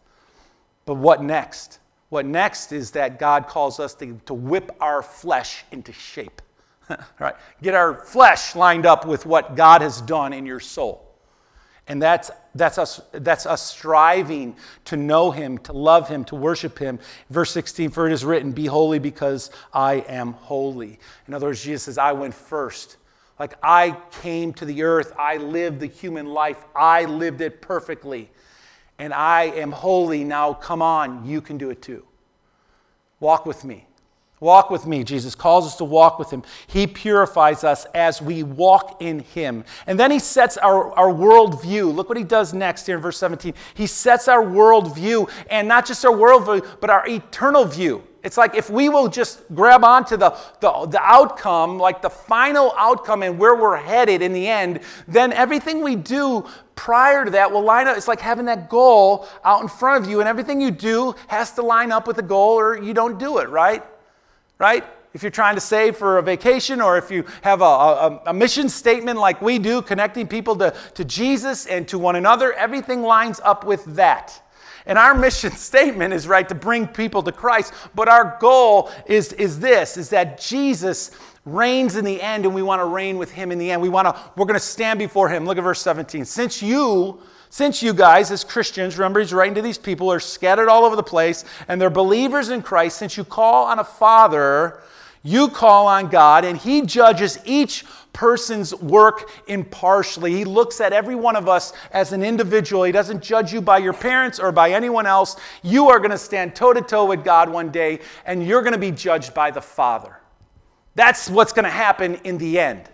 But 0.87 0.95
what 0.95 1.23
next? 1.23 1.79
What 2.09 2.25
next 2.25 2.73
is 2.73 2.93
that 2.93 3.19
God 3.19 3.49
calls 3.49 3.79
us 3.79 3.95
to, 3.97 4.19
to 4.25 4.33
whip 4.33 4.75
our 4.81 5.03
flesh 5.03 5.65
into 5.71 5.93
shape. 5.93 6.41
right? 7.19 7.35
Get 7.63 7.75
our 7.75 7.95
flesh 7.95 8.55
lined 8.55 8.87
up 8.87 9.07
with 9.07 9.27
what 9.27 9.57
God 9.57 9.83
has 9.83 10.01
done 10.01 10.33
in 10.33 10.47
your 10.47 10.61
soul. 10.61 11.03
And 11.89 12.03
that's, 12.03 12.33
that's, 12.55 12.79
us, 12.79 13.01
that's 13.13 13.47
us 13.47 13.63
striving 13.63 14.57
to 14.87 14.97
know 14.97 15.31
him, 15.31 15.59
to 15.59 15.73
love 15.73 16.09
him, 16.09 16.25
to 16.25 16.35
worship 16.35 16.79
him. 16.79 16.99
Verse 17.31 17.53
16, 17.53 17.91
for 17.91 18.09
it 18.09 18.13
is 18.13 18.25
written, 18.25 18.51
Be 18.51 18.67
holy 18.67 18.99
because 18.99 19.51
I 19.73 20.05
am 20.09 20.33
holy. 20.33 20.99
In 21.29 21.35
other 21.35 21.47
words, 21.47 21.63
Jesus 21.63 21.85
says, 21.85 21.99
I 21.99 22.13
went 22.13 22.35
first. 22.35 22.97
Like 23.39 23.55
I 23.63 23.97
came 24.23 24.53
to 24.55 24.65
the 24.65 24.83
earth, 24.83 25.13
I 25.19 25.37
lived 25.37 25.81
the 25.81 25.87
human 25.87 26.27
life, 26.27 26.65
I 26.75 27.05
lived 27.05 27.41
it 27.41 27.61
perfectly. 27.61 28.31
And 28.99 29.13
I 29.13 29.45
am 29.45 29.73
holy. 29.73 30.25
Now 30.25 30.55
come 30.55 30.81
on, 30.81 31.27
you 31.27 31.41
can 31.41 31.59
do 31.59 31.71
it 31.71 31.83
too. 31.83 32.05
Walk 33.21 33.47
with 33.47 33.65
me. 33.65 33.87
Walk 34.39 34.69
with 34.69 34.87
me. 34.87 35.03
Jesus 35.03 35.35
calls 35.35 35.67
us 35.67 35.77
to 35.77 35.85
walk 35.85 36.19
with 36.19 36.31
him. 36.31 36.43
He 36.67 36.87
purifies 36.87 37.65
us 37.65 37.87
as 37.95 38.21
we 38.21 38.43
walk 38.43 39.01
in 39.01 39.21
him. 39.21 39.65
And 39.87 39.99
then 39.99 40.11
he 40.11 40.19
sets 40.19 40.59
our, 40.59 40.93
our 40.93 41.11
world 41.11 41.63
view. 41.63 41.91
Look 41.91 42.11
what 42.11 42.19
he 42.19 42.25
does 42.25 42.53
next 42.53 42.85
here 42.85 42.97
in 42.97 43.03
verse 43.03 43.17
17. 43.17 43.55
He 43.73 43.87
sets 43.87 44.29
our 44.29 44.43
world 44.43 44.95
view, 44.95 45.27
and 45.49 45.67
not 45.67 45.87
just 45.87 46.05
our 46.05 46.15
world 46.15 46.45
view, 46.45 46.63
but 46.81 46.91
our 46.91 47.09
eternal 47.09 47.65
view. 47.65 48.03
It's 48.23 48.37
like 48.37 48.55
if 48.55 48.69
we 48.69 48.91
will 48.91 49.09
just 49.09 49.43
grab 49.55 49.85
onto 49.85 50.19
the, 50.19 50.37
the, 50.61 50.87
the 50.87 51.01
outcome, 51.01 51.79
like 51.79 52.03
the 52.03 52.11
final 52.11 52.75
outcome 52.77 53.23
and 53.23 53.39
where 53.39 53.55
we're 53.55 53.77
headed 53.77 54.21
in 54.21 54.35
the 54.35 54.49
end, 54.49 54.81
then 55.09 55.33
everything 55.33 55.83
we 55.83 55.97
do 55.97 56.45
prior 56.75 57.25
to 57.25 57.31
that 57.31 57.51
will 57.51 57.63
line 57.63 57.87
up. 57.87 57.97
It's 57.97 58.09
like 58.09 58.21
having 58.21 58.45
that 58.47 58.69
goal 58.69 59.27
out 59.45 59.63
in 59.63 59.69
front 59.69 60.05
of 60.05 60.11
you, 60.11 60.21
and 60.21 60.29
everything 60.29 60.61
you 60.61 60.73
do 60.73 61.15
has 61.29 61.53
to 61.53 61.63
line 61.63 61.91
up 61.91 62.07
with 62.07 62.17
the 62.17 62.23
goal 62.23 62.59
or 62.59 62.77
you 62.77 62.93
don't 62.93 63.19
do 63.19 63.39
it, 63.39 63.49
right? 63.49 63.83
Right? 64.59 64.85
If 65.15 65.23
you're 65.23 65.31
trying 65.31 65.55
to 65.55 65.61
save 65.61 65.97
for 65.97 66.19
a 66.19 66.23
vacation 66.23 66.81
or 66.81 66.99
if 66.99 67.11
you 67.11 67.25
have 67.43 67.63
a, 67.63 67.65
a, 67.65 68.23
a, 68.27 68.35
mission 68.35 68.69
statement 68.69 69.19
like 69.19 69.41
we 69.41 69.59
do, 69.59 69.81
connecting 69.81 70.29
people 70.29 70.57
to, 70.57 70.75
to 70.95 71.05
Jesus 71.07 71.65
and 71.67 71.89
to 71.89 71.99
one 71.99 72.17
another, 72.17 72.53
everything 72.53 73.03
lines 73.03 73.41
up 73.43 73.65
with 73.65 73.85
that. 73.97 74.43
And 74.85 74.99
our 74.99 75.15
mission 75.19 75.53
statement 75.53 76.13
is 76.13 76.29
right 76.29 76.47
to 76.49 76.55
bring 76.55 76.87
people 76.87 77.23
to 77.23 77.33
Christ, 77.33 77.73
but 77.95 78.09
our 78.09 78.37
goal 78.41 78.91
is, 79.07 79.33
is 79.35 79.59
this 79.59 79.97
is 79.97 80.11
that 80.11 80.39
Jesus 80.39 81.13
reigns 81.47 81.97
in 81.97 82.05
the 82.05 82.21
end 82.21 82.45
and 82.45 82.55
we 82.55 82.63
want 82.63 82.81
to 82.81 82.87
reign 82.87 83.17
with 83.17 83.31
him 83.31 83.51
in 83.53 83.59
the 83.59 83.71
end. 83.71 83.81
We 83.81 83.89
want 83.89 84.09
to 84.09 84.21
we're 84.37 84.47
going 84.47 84.55
to 84.55 84.61
stand 84.61 84.99
before 84.99 85.29
him. 85.29 85.47
Look 85.47 85.57
at 85.57 85.65
verse 85.65 85.81
17. 85.81 86.25
Since 86.25 86.61
you 86.63 87.23
since 87.51 87.83
you 87.83 87.95
guys, 87.95 88.31
as 88.31 88.45
Christians, 88.45 88.99
remember 88.99 89.21
he's 89.21 89.33
writing 89.33 89.55
to 89.55 89.63
these 89.63 89.79
people, 89.79 90.11
are 90.11 90.21
scattered 90.21 90.69
all 90.69 90.85
over 90.85 90.97
the 90.97 91.03
place 91.03 91.45
and 91.69 91.81
they're 91.81 91.91
believers 91.91 92.49
in 92.49 92.63
Christ, 92.63 92.99
since 92.99 93.17
you 93.17 93.25
call 93.25 93.67
on 93.67 93.79
a 93.79 93.85
Father, 93.85 94.81
you 95.23 95.49
call 95.49 95.89
on 95.89 96.09
God, 96.09 96.45
and 96.45 96.57
He 96.57 96.83
judges 96.83 97.39
each 97.45 97.85
person's 98.13 98.75
work 98.75 99.31
impartially. 99.49 100.33
He 100.33 100.45
looks 100.45 100.81
at 100.81 100.93
every 100.93 101.17
one 101.17 101.35
of 101.35 101.49
us 101.49 101.73
as 101.91 102.13
an 102.13 102.23
individual. 102.23 102.85
He 102.85 102.93
doesn't 102.93 103.23
judge 103.23 103.53
you 103.53 103.61
by 103.61 103.79
your 103.79 103.93
parents 103.93 104.39
or 104.39 104.53
by 104.53 104.71
anyone 104.71 105.05
else. 105.05 105.37
You 105.63 105.89
are 105.91 105.99
going 105.99 106.13
to 106.13 106.19
stand 106.19 106.55
toe 106.55 106.73
to 106.73 106.81
toe 106.81 107.07
with 107.07 107.25
God 107.25 107.49
one 107.49 107.71
day, 107.71 108.01
and 108.25 108.47
you're 108.47 108.63
going 108.63 108.73
to 108.73 108.79
be 108.79 108.93
judged 108.93 109.35
by 109.35 109.51
the 109.51 109.61
Father. 109.61 110.17
That's 110.95 111.29
what's 111.29 111.53
going 111.53 111.65
to 111.65 111.71
happen 111.71 112.15
in 112.25 112.39
the 112.39 112.59
end 112.59 112.89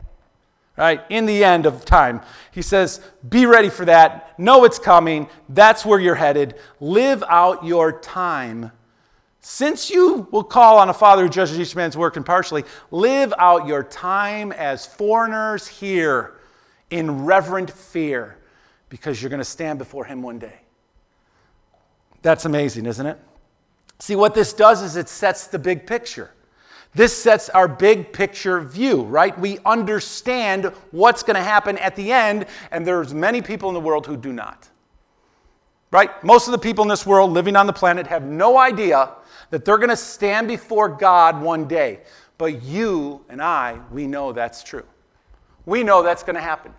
right? 0.76 1.02
In 1.09 1.26
the 1.26 1.45
end 1.45 1.67
of 1.67 1.85
time. 1.85 2.21
He 2.50 2.62
says, 2.62 3.00
be 3.29 3.47
ready 3.47 3.69
for 3.69 3.85
that. 3.85 4.38
Know 4.38 4.64
it's 4.64 4.79
coming. 4.79 5.29
That's 5.49 5.85
where 5.85 6.00
you're 6.00 6.14
headed. 6.14 6.55
Live 6.81 7.23
out 7.29 7.64
your 7.64 8.00
time. 8.00 8.73
Since 9.41 9.91
you 9.91 10.29
will 10.31 10.45
call 10.45 10.79
on 10.79 10.88
a 10.88 10.95
Father 10.95 11.25
who 11.25 11.29
judges 11.29 11.59
each 11.59 11.75
man's 11.75 11.97
work 11.97 12.17
impartially, 12.17 12.64
live 12.91 13.35
out 13.38 13.67
your 13.67 13.83
time 13.83 14.52
as 14.52 14.87
foreigners 14.87 15.67
here 15.67 16.35
in 16.91 17.25
reverent 17.25 17.71
fear 17.71 18.38
because 18.88 19.21
you're 19.21 19.31
going 19.31 19.41
to 19.41 19.45
stand 19.45 19.79
before 19.79 20.05
Him 20.05 20.23
one 20.23 20.38
day. 20.38 20.61
That's 22.23 22.45
amazing, 22.45 22.87
isn't 22.87 23.05
it? 23.05 23.19
See, 23.99 24.14
what 24.14 24.35
this 24.35 24.52
does 24.52 24.81
is 24.81 24.97
it 24.97 25.09
sets 25.09 25.49
the 25.49 25.59
big 25.59 25.87
picture. 25.87 26.31
This 26.95 27.17
sets 27.17 27.49
our 27.49 27.69
big 27.69 28.13
picture 28.13 28.61
view, 28.61 29.03
right? 29.03 29.39
We 29.39 29.59
understand 29.65 30.67
what's 30.91 31.23
going 31.23 31.37
to 31.37 31.43
happen 31.43 31.79
at 31.79 31.97
the 31.97 32.13
end, 32.13 32.47
and 32.71 32.87
there's 32.87 33.15
many 33.15 33.41
people 33.41 33.71
in 33.71 33.75
the 33.75 33.81
world 33.81 34.07
who 34.07 34.17
do 34.17 34.33
not. 34.33 34.69
Right? 35.91 36.23
Most 36.23 36.49
of 36.49 36.52
the 36.52 36.59
people 36.59 36.83
in 36.83 36.89
this 36.89 37.07
world 37.07 37.33
living 37.33 37.57
on 37.57 37.67
the 37.67 37.73
planet 37.73 38.07
have 38.07 38.25
no 38.25 38.59
idea 38.59 39.11
that 39.50 39.65
they're 39.65 39.78
going 39.78 39.91
to 39.91 39.97
stand 39.97 40.49
before 40.49 40.89
God 40.89 41.41
one 41.41 41.67
day. 41.67 42.00
But 42.39 42.63
you 42.63 43.25
and 43.28 43.43
I, 43.43 43.78
we 43.91 44.07
know 44.07 44.33
that's 44.33 44.63
true. 44.63 44.85
We 45.65 45.85
know 45.85 46.02
that's 46.02 46.23
going 46.23 46.37
to 46.37 46.43
happen. 46.43 46.75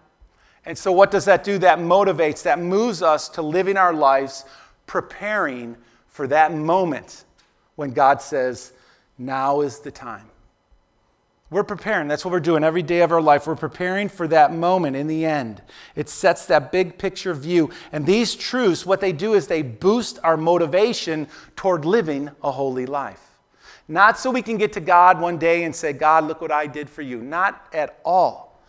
And 0.66 0.78
so, 0.78 0.92
what 0.92 1.12
does 1.12 1.26
that 1.26 1.44
do? 1.44 1.58
That 1.58 1.80
motivates, 1.80 2.44
that 2.44 2.60
moves 2.60 3.02
us 3.02 3.30
to 3.30 3.42
living 3.42 3.78
our 3.78 3.94
lives 3.94 4.46
preparing 4.88 5.78
for 6.08 6.28
that 6.28 6.54
moment 6.54 7.26
when 7.76 7.92
God 7.92 8.22
says, 8.22 8.74
now 9.18 9.62
is 9.62 9.80
the 9.80 9.92
time. 9.92 10.30
We're 11.54 11.64
preparing. 11.64 12.08
That's 12.08 12.26
what 12.26 12.32
we're 12.32 12.40
doing 12.40 12.64
every 12.64 12.82
day 12.82 13.02
of 13.02 13.12
our 13.12 13.22
life. 13.22 13.46
We're 13.46 13.56
preparing 13.56 14.10
for 14.10 14.28
that 14.30 14.52
moment 14.52 14.96
in 14.96 15.06
the 15.06 15.24
end. 15.24 15.62
It 15.96 16.10
sets 16.10 16.48
that 16.48 16.72
big 16.72 16.98
picture 16.98 17.36
view. 17.36 17.70
And 17.92 18.08
these 18.08 18.34
truths, 18.34 18.88
what 18.88 19.02
they 19.02 19.12
do 19.12 19.36
is 19.36 19.46
they 19.46 19.62
boost 19.62 20.18
our 20.24 20.36
motivation 20.36 21.28
toward 21.56 21.86
living 21.86 22.32
a 22.42 22.52
holy 22.52 22.88
life. 22.88 23.22
Not 23.88 24.18
so 24.18 24.32
we 24.32 24.42
can 24.42 24.58
get 24.58 24.74
to 24.74 24.80
God 24.80 25.22
one 25.22 25.38
day 25.38 25.64
and 25.64 25.76
say, 25.76 25.94
God, 25.94 26.24
look 26.24 26.42
what 26.42 26.52
I 26.52 26.66
did 26.66 26.90
for 26.90 27.04
you. 27.04 27.22
Not 27.22 27.68
at 27.72 28.00
all. 28.04 28.60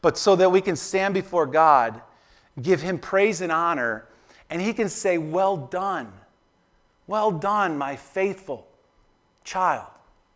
But 0.00 0.18
so 0.18 0.34
that 0.34 0.50
we 0.50 0.60
can 0.60 0.74
stand 0.74 1.14
before 1.14 1.46
God, 1.46 2.02
give 2.60 2.82
Him 2.82 2.98
praise 2.98 3.40
and 3.40 3.52
honor, 3.52 4.08
and 4.50 4.60
He 4.60 4.72
can 4.72 4.88
say, 4.88 5.16
Well 5.16 5.56
done. 5.56 6.12
Well 7.06 7.30
done, 7.30 7.78
my 7.78 7.94
faithful 7.94 8.66
child. 9.44 9.86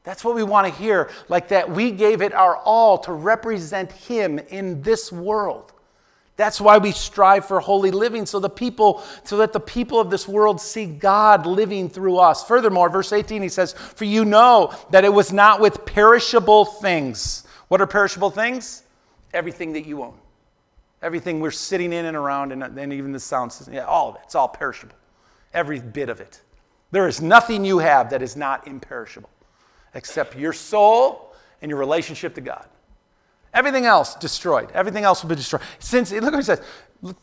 That's 0.05 0.25
what 0.25 0.37
we 0.37 0.45
want 0.45 0.69
to 0.69 0.73
hear, 0.73 1.11
like 1.29 1.49
that 1.49 1.69
we 1.69 1.91
gave 1.91 2.23
it 2.23 2.33
our 2.33 2.57
all 2.57 2.99
to 2.99 3.13
represent 3.13 3.91
Him 3.91 4.39
in 4.39 4.83
this 4.83 5.11
world. 5.11 5.73
That's 6.37 6.61
why 6.61 6.79
we 6.79 6.93
strive 6.93 7.47
for 7.47 7.61
holy 7.61 7.91
living, 7.91 8.27
so 8.27 8.39
the 8.39 8.51
people, 8.51 9.03
so 9.25 9.39
that 9.39 9.53
the 9.55 9.61
people 9.61 9.99
of 9.99 10.11
this 10.11 10.29
world 10.29 10.61
see 10.61 10.85
God 10.85 11.47
living 11.47 11.89
through 11.89 12.19
us. 12.19 12.45
Furthermore, 12.45 12.91
verse 12.91 13.13
18, 13.13 13.41
he 13.41 13.49
says, 13.49 13.73
For 13.73 14.05
you 14.05 14.25
know 14.25 14.75
that 14.91 15.05
it 15.05 15.13
was 15.13 15.33
not 15.33 15.61
with 15.61 15.87
perishable 15.87 16.67
things. 16.67 17.47
What 17.69 17.81
are 17.81 17.87
perishable 17.87 18.31
things? 18.31 18.83
Everything 19.33 19.73
that 19.73 19.87
you 19.87 20.03
own. 20.03 20.19
Everything 21.03 21.41
we're 21.41 21.51
sitting 21.51 21.93
in 21.93 22.05
and 22.05 22.17
around, 22.17 22.53
and, 22.53 22.63
and 22.63 22.93
even 22.93 23.13
the 23.13 23.21
sound 23.21 23.51
system. 23.53 23.75
Yeah, 23.75 23.85
all 23.85 24.11
of 24.11 24.17
it. 24.17 24.21
It's 24.25 24.35
all 24.35 24.49
perishable. 24.49 24.95
Every 25.55 25.81
bit 25.81 26.11
of 26.11 26.21
it. 26.21 26.43
There 26.91 27.09
is 27.09 27.21
nothing 27.21 27.65
you 27.65 27.79
have 27.79 28.11
that 28.11 28.23
is 28.23 28.37
not 28.37 28.67
imperishable 28.67 29.31
except 29.95 30.37
your 30.37 30.53
soul 30.53 31.35
and 31.63 31.71
your 31.71 31.79
relationship 31.79 32.35
to 32.35 32.41
God. 32.41 32.67
Everything 33.55 33.87
else 33.87 34.15
destroyed. 34.17 34.71
Everything 34.73 35.05
else 35.05 35.23
will 35.23 35.31
be 35.31 35.37
destroyed. 35.37 35.63
Since, 35.79 36.13
look 36.13 36.25
what 36.25 36.35
he 36.35 36.43
says. 36.43 36.61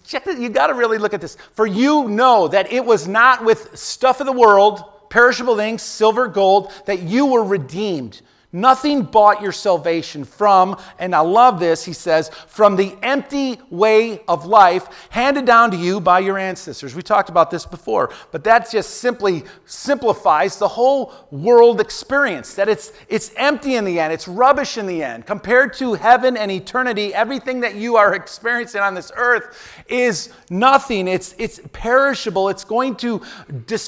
Check 0.06 0.26
that. 0.26 0.40
You 0.40 0.50
got 0.50 0.68
to 0.68 0.74
really 0.74 0.98
look 0.98 1.14
at 1.14 1.22
this. 1.22 1.38
For 1.54 1.68
you 1.68 2.08
know 2.08 2.48
that 2.48 2.72
it 2.72 2.84
was 2.84 3.08
not 3.08 3.44
with 3.44 3.78
stuff 3.78 4.20
of 4.20 4.26
the 4.26 4.32
world, 4.32 5.10
perishable 5.10 5.56
things, 5.56 5.82
silver, 5.82 6.28
gold, 6.28 6.72
that 6.86 7.04
you 7.04 7.28
were 7.28 7.44
redeemed 7.44 8.22
Nothing 8.56 9.02
bought 9.02 9.42
your 9.42 9.52
salvation 9.52 10.24
from, 10.24 10.80
and 11.00 11.16
I 11.16 11.22
love 11.22 11.60
this, 11.60 11.84
he 11.84 11.92
says, 11.92 12.30
from 12.48 12.76
the 12.76 12.96
empty 13.02 13.60
way 13.72 14.22
of 14.28 14.46
life 14.46 15.08
handed 15.10 15.46
down 15.46 15.72
to 15.72 15.78
you 15.78 16.00
by 16.00 16.20
your 16.20 16.38
ancestors. 16.38 16.94
We 16.94 17.02
talked 17.02 17.30
about 17.30 17.50
this 17.50 17.66
before, 17.66 18.12
but 18.32 18.44
that 18.44 18.70
just 18.70 18.98
simply 18.98 19.44
simplifies 19.66 20.60
the 20.60 20.68
whole 20.68 21.14
world 21.32 21.82
experience 21.82 22.54
that 22.54 22.70
it's, 22.70 22.94
it's 23.10 23.32
empty 23.38 23.74
in 23.74 23.86
the 23.86 24.00
end, 24.00 24.14
it's 24.14 24.28
rubbish 24.28 24.78
in 24.78 24.86
the 24.86 25.04
end. 25.04 25.26
Compared 25.26 25.74
to 25.74 25.96
heaven 25.96 26.38
and 26.38 26.52
eternity, 26.52 27.12
everything 27.12 27.60
that 27.62 27.74
you 27.74 27.96
are 27.96 28.14
experiencing 28.14 28.82
on 28.82 28.94
this 28.94 29.12
earth 29.16 29.84
is 29.90 30.30
nothing. 30.52 31.08
It's, 31.08 31.34
it's 31.40 31.60
perishable, 31.72 32.50
it's 32.50 32.64
going 32.64 32.98
to 32.98 33.20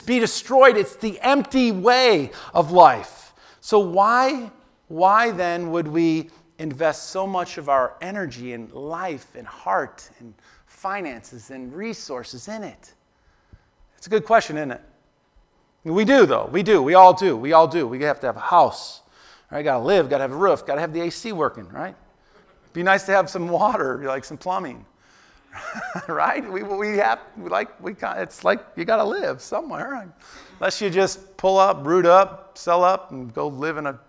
be 0.08 0.20
destroyed. 0.20 0.76
It's 0.76 0.96
the 0.96 1.20
empty 1.22 1.72
way 1.72 2.32
of 2.52 2.72
life. 2.72 3.25
So, 3.66 3.80
why, 3.80 4.52
why 4.90 5.32
then 5.32 5.72
would 5.72 5.88
we 5.88 6.30
invest 6.60 7.10
so 7.10 7.26
much 7.26 7.58
of 7.58 7.68
our 7.68 7.96
energy 8.00 8.54
and 8.54 8.72
life 8.72 9.34
and 9.34 9.48
heart 9.48 10.08
and 10.20 10.36
finances 10.68 11.50
and 11.50 11.74
resources 11.74 12.48
in 12.48 12.62
it? 12.62 12.94
It's 13.98 14.06
a 14.06 14.12
good 14.12 14.24
question, 14.24 14.58
isn't 14.58 14.70
it? 14.70 14.82
We 15.84 16.06
do, 16.06 16.28
though. 16.28 16.48
We 16.52 16.62
do. 16.62 16.80
We 16.84 16.94
all 16.94 17.12
do. 17.12 17.36
We 17.36 17.54
all 17.54 17.68
do. 17.68 17.88
We 17.88 18.04
have 18.04 18.20
to 18.20 18.28
have 18.28 18.38
a 18.38 18.40
house. 18.40 19.02
Right? 19.50 19.64
Got 19.64 19.80
to 19.80 19.84
live. 19.84 20.12
Got 20.12 20.20
to 20.20 20.26
have 20.26 20.32
a 20.32 20.36
roof. 20.36 20.64
Got 20.64 20.76
to 20.76 20.82
have 20.82 20.94
the 20.94 21.02
AC 21.02 21.32
working. 21.32 21.68
Right? 21.70 21.96
Be 22.74 22.84
nice 22.84 23.08
to 23.08 23.14
have 23.14 23.32
some 23.32 23.50
water, 23.50 24.04
like 24.06 24.26
some 24.26 24.38
plumbing. 24.38 24.86
right? 26.08 26.50
We, 26.52 26.64
we 26.64 26.98
have 26.98 27.20
like 27.38 27.80
we 27.82 27.96
it's 28.02 28.44
like 28.44 28.66
you 28.76 28.86
got 28.86 28.98
to 28.98 29.04
live 29.04 29.42
somewhere, 29.42 30.12
unless 30.60 30.82
you 30.82 30.90
just 30.90 31.38
pull 31.38 31.58
up, 31.58 31.86
root 31.86 32.06
up, 32.06 32.58
sell 32.58 32.84
up, 32.84 33.12
and 33.12 33.34
go 33.34 33.48
live 33.48 33.78
in 33.78 33.86
a 33.86 34.00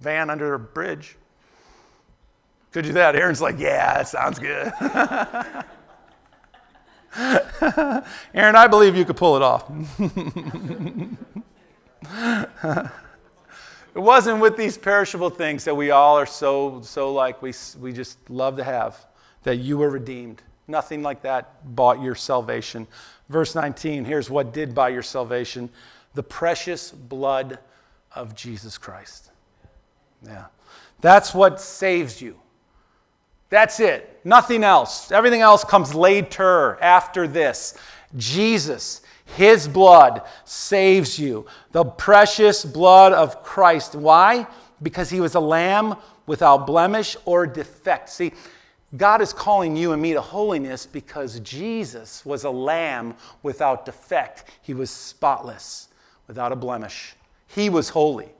van 0.00 0.30
under 0.30 0.54
a 0.54 0.58
bridge. 0.58 1.16
Could 2.72 2.86
you 2.86 2.92
do 2.92 2.94
that? 2.94 3.16
Aaron's 3.16 3.40
like, 3.40 3.58
yeah, 3.58 3.94
that 3.94 4.08
sounds 4.08 4.38
good. 4.38 4.72
Aaron, 8.34 8.54
I 8.54 8.68
believe 8.68 8.96
you 8.96 9.04
could 9.04 9.16
pull 9.16 9.36
it 9.36 9.42
off. 9.42 9.68
it 13.94 13.98
wasn't 13.98 14.40
with 14.40 14.56
these 14.56 14.78
perishable 14.78 15.30
things 15.30 15.64
that 15.64 15.74
we 15.74 15.90
all 15.90 16.16
are 16.16 16.26
so, 16.26 16.80
so 16.82 17.12
like 17.12 17.42
we, 17.42 17.52
we 17.80 17.92
just 17.92 18.30
love 18.30 18.56
to 18.56 18.64
have 18.64 19.04
that 19.42 19.56
you 19.56 19.78
were 19.78 19.90
redeemed. 19.90 20.42
Nothing 20.70 21.02
like 21.02 21.22
that 21.22 21.74
bought 21.74 22.00
your 22.00 22.14
salvation. 22.14 22.86
Verse 23.28 23.54
19, 23.54 24.04
here's 24.04 24.30
what 24.30 24.52
did 24.52 24.74
buy 24.74 24.90
your 24.90 25.02
salvation 25.02 25.70
the 26.14 26.22
precious 26.22 26.90
blood 26.90 27.58
of 28.16 28.34
Jesus 28.34 28.76
Christ. 28.76 29.30
Yeah. 30.26 30.46
That's 31.00 31.32
what 31.32 31.60
saves 31.60 32.20
you. 32.20 32.38
That's 33.48 33.80
it. 33.80 34.20
Nothing 34.24 34.64
else. 34.64 35.12
Everything 35.12 35.40
else 35.40 35.64
comes 35.64 35.94
later 35.94 36.78
after 36.80 37.26
this. 37.28 37.74
Jesus, 38.16 39.02
His 39.36 39.68
blood 39.68 40.22
saves 40.44 41.18
you. 41.18 41.46
The 41.70 41.84
precious 41.84 42.64
blood 42.64 43.12
of 43.12 43.42
Christ. 43.42 43.94
Why? 43.94 44.46
Because 44.82 45.10
He 45.10 45.20
was 45.20 45.36
a 45.36 45.40
lamb 45.40 45.96
without 46.26 46.66
blemish 46.66 47.16
or 47.24 47.46
defect. 47.46 48.08
See, 48.08 48.32
God 48.96 49.22
is 49.22 49.32
calling 49.32 49.76
you 49.76 49.92
and 49.92 50.02
me 50.02 50.14
to 50.14 50.20
holiness 50.20 50.84
because 50.84 51.38
Jesus 51.40 52.26
was 52.26 52.44
a 52.44 52.50
lamb 52.50 53.14
without 53.42 53.84
defect. 53.84 54.44
He 54.62 54.74
was 54.74 54.90
spotless, 54.90 55.88
without 56.26 56.50
a 56.50 56.56
blemish. 56.56 57.14
He 57.46 57.70
was 57.70 57.90
holy. 57.90 58.30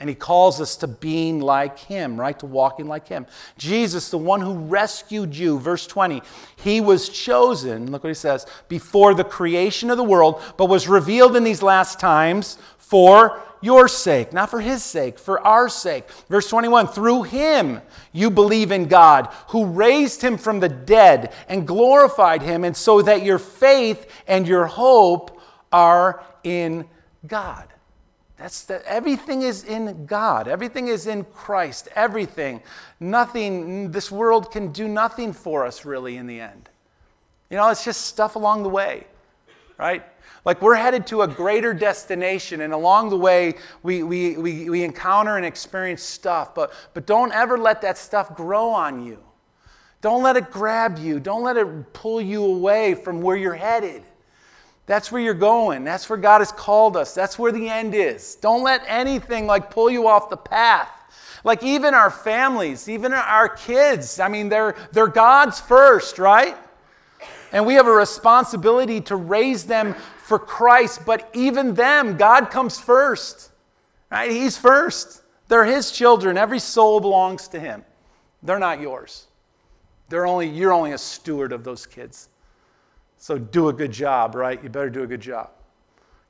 And 0.00 0.08
he 0.08 0.16
calls 0.16 0.60
us 0.60 0.74
to 0.78 0.88
being 0.88 1.38
like 1.38 1.78
him, 1.78 2.18
right? 2.18 2.36
To 2.40 2.46
walking 2.46 2.88
like 2.88 3.06
him. 3.06 3.24
Jesus, 3.56 4.10
the 4.10 4.18
one 4.18 4.40
who 4.40 4.54
rescued 4.54 5.36
you, 5.36 5.60
verse 5.60 5.86
20, 5.86 6.22
he 6.56 6.80
was 6.80 7.08
chosen, 7.08 7.92
look 7.92 8.02
what 8.02 8.08
he 8.08 8.14
says, 8.14 8.46
before 8.68 9.14
the 9.14 9.22
creation 9.22 9.90
of 9.90 9.98
the 9.98 10.02
world, 10.02 10.42
but 10.56 10.66
was 10.66 10.88
revealed 10.88 11.36
in 11.36 11.44
these 11.44 11.62
last 11.62 12.00
times 12.00 12.58
for 12.92 13.40
your 13.62 13.88
sake, 13.88 14.34
not 14.34 14.50
for 14.50 14.60
his 14.60 14.82
sake, 14.82 15.18
for 15.18 15.40
our 15.46 15.66
sake. 15.66 16.04
Verse 16.28 16.46
21 16.50 16.88
Through 16.88 17.22
him 17.22 17.80
you 18.12 18.28
believe 18.28 18.70
in 18.70 18.86
God, 18.86 19.32
who 19.48 19.64
raised 19.64 20.20
him 20.20 20.36
from 20.36 20.60
the 20.60 20.68
dead 20.68 21.32
and 21.48 21.66
glorified 21.66 22.42
him, 22.42 22.64
and 22.64 22.76
so 22.76 23.00
that 23.00 23.24
your 23.24 23.38
faith 23.38 24.10
and 24.26 24.46
your 24.46 24.66
hope 24.66 25.40
are 25.72 26.22
in 26.44 26.86
God. 27.26 27.66
That's 28.36 28.64
the, 28.64 28.86
everything 28.86 29.40
is 29.40 29.64
in 29.64 30.04
God. 30.04 30.48
Everything 30.48 30.88
is 30.88 31.06
in 31.06 31.24
Christ. 31.24 31.88
Everything. 31.94 32.60
Nothing, 33.00 33.90
this 33.90 34.10
world 34.10 34.52
can 34.52 34.70
do 34.70 34.86
nothing 34.86 35.32
for 35.32 35.64
us 35.64 35.86
really 35.86 36.18
in 36.18 36.26
the 36.26 36.40
end. 36.40 36.68
You 37.48 37.56
know, 37.56 37.70
it's 37.70 37.86
just 37.86 38.02
stuff 38.02 38.36
along 38.36 38.64
the 38.64 38.68
way, 38.68 39.06
right? 39.78 40.04
Like 40.44 40.60
we're 40.60 40.74
headed 40.74 41.06
to 41.08 41.22
a 41.22 41.28
greater 41.28 41.72
destination, 41.72 42.62
and 42.62 42.72
along 42.72 43.10
the 43.10 43.16
way, 43.16 43.54
we, 43.82 44.02
we, 44.02 44.36
we, 44.36 44.68
we 44.68 44.82
encounter 44.82 45.36
and 45.36 45.46
experience 45.46 46.02
stuff, 46.02 46.54
but, 46.54 46.72
but 46.94 47.06
don't 47.06 47.32
ever 47.32 47.56
let 47.56 47.82
that 47.82 47.96
stuff 47.96 48.34
grow 48.34 48.70
on 48.70 49.04
you. 49.06 49.18
Don't 50.00 50.24
let 50.24 50.36
it 50.36 50.50
grab 50.50 50.98
you. 50.98 51.20
Don't 51.20 51.44
let 51.44 51.56
it 51.56 51.92
pull 51.92 52.20
you 52.20 52.44
away 52.44 52.94
from 52.94 53.22
where 53.22 53.36
you're 53.36 53.54
headed. 53.54 54.02
That's 54.86 55.12
where 55.12 55.22
you're 55.22 55.32
going. 55.32 55.84
That's 55.84 56.10
where 56.10 56.18
God 56.18 56.40
has 56.40 56.50
called 56.50 56.96
us. 56.96 57.14
That's 57.14 57.38
where 57.38 57.52
the 57.52 57.68
end 57.68 57.94
is. 57.94 58.34
Don't 58.34 58.64
let 58.64 58.82
anything 58.88 59.46
like 59.46 59.70
pull 59.70 59.90
you 59.90 60.08
off 60.08 60.28
the 60.28 60.36
path. 60.36 60.90
Like 61.44 61.62
even 61.62 61.94
our 61.94 62.10
families, 62.10 62.88
even 62.88 63.12
our 63.12 63.48
kids, 63.48 64.18
I 64.18 64.28
mean, 64.28 64.48
they're, 64.48 64.74
they're 64.90 65.06
God's 65.06 65.60
first, 65.60 66.18
right? 66.18 66.56
And 67.52 67.66
we 67.66 67.74
have 67.74 67.86
a 67.86 67.92
responsibility 67.92 69.00
to 69.02 69.16
raise 69.16 69.64
them 69.64 69.94
for 70.22 70.38
Christ, 70.38 71.04
but 71.04 71.28
even 71.34 71.74
them, 71.74 72.16
God 72.16 72.50
comes 72.50 72.78
first, 72.78 73.50
right? 74.10 74.30
He's 74.30 74.56
first. 74.56 75.22
They're 75.48 75.64
His 75.64 75.90
children. 75.90 76.38
Every 76.38 76.60
soul 76.60 77.00
belongs 77.00 77.48
to 77.48 77.60
Him. 77.60 77.84
They're 78.42 78.58
not 78.60 78.80
yours. 78.80 79.26
They're 80.08 80.26
only, 80.26 80.48
you're 80.48 80.72
only 80.72 80.92
a 80.92 80.98
steward 80.98 81.52
of 81.52 81.64
those 81.64 81.86
kids. 81.86 82.28
So 83.18 83.36
do 83.36 83.68
a 83.68 83.72
good 83.72 83.92
job, 83.92 84.34
right? 84.34 84.62
You 84.62 84.68
better 84.68 84.90
do 84.90 85.02
a 85.02 85.06
good 85.06 85.20
job 85.20 85.50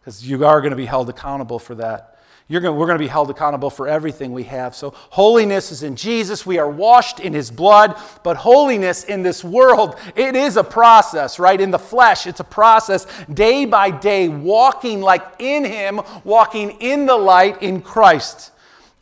because 0.00 0.28
you 0.28 0.44
are 0.44 0.60
going 0.60 0.70
to 0.70 0.76
be 0.76 0.86
held 0.86 1.08
accountable 1.08 1.58
for 1.58 1.74
that. 1.76 2.11
Going, 2.50 2.76
we're 2.76 2.86
going 2.86 2.98
to 2.98 3.04
be 3.04 3.08
held 3.08 3.30
accountable 3.30 3.70
for 3.70 3.88
everything 3.88 4.32
we 4.32 4.44
have. 4.44 4.74
So, 4.74 4.90
holiness 5.10 5.72
is 5.72 5.82
in 5.82 5.96
Jesus. 5.96 6.44
We 6.44 6.58
are 6.58 6.68
washed 6.68 7.18
in 7.18 7.32
his 7.32 7.50
blood. 7.50 7.98
But 8.22 8.36
holiness 8.36 9.04
in 9.04 9.22
this 9.22 9.42
world, 9.42 9.96
it 10.14 10.36
is 10.36 10.56
a 10.56 10.64
process, 10.64 11.38
right? 11.38 11.58
In 11.58 11.70
the 11.70 11.78
flesh, 11.78 12.26
it's 12.26 12.40
a 12.40 12.44
process 12.44 13.06
day 13.32 13.64
by 13.64 13.90
day, 13.90 14.28
walking 14.28 15.00
like 15.00 15.24
in 15.38 15.64
him, 15.64 16.00
walking 16.24 16.72
in 16.80 17.06
the 17.06 17.16
light 17.16 17.62
in 17.62 17.80
Christ. 17.80 18.50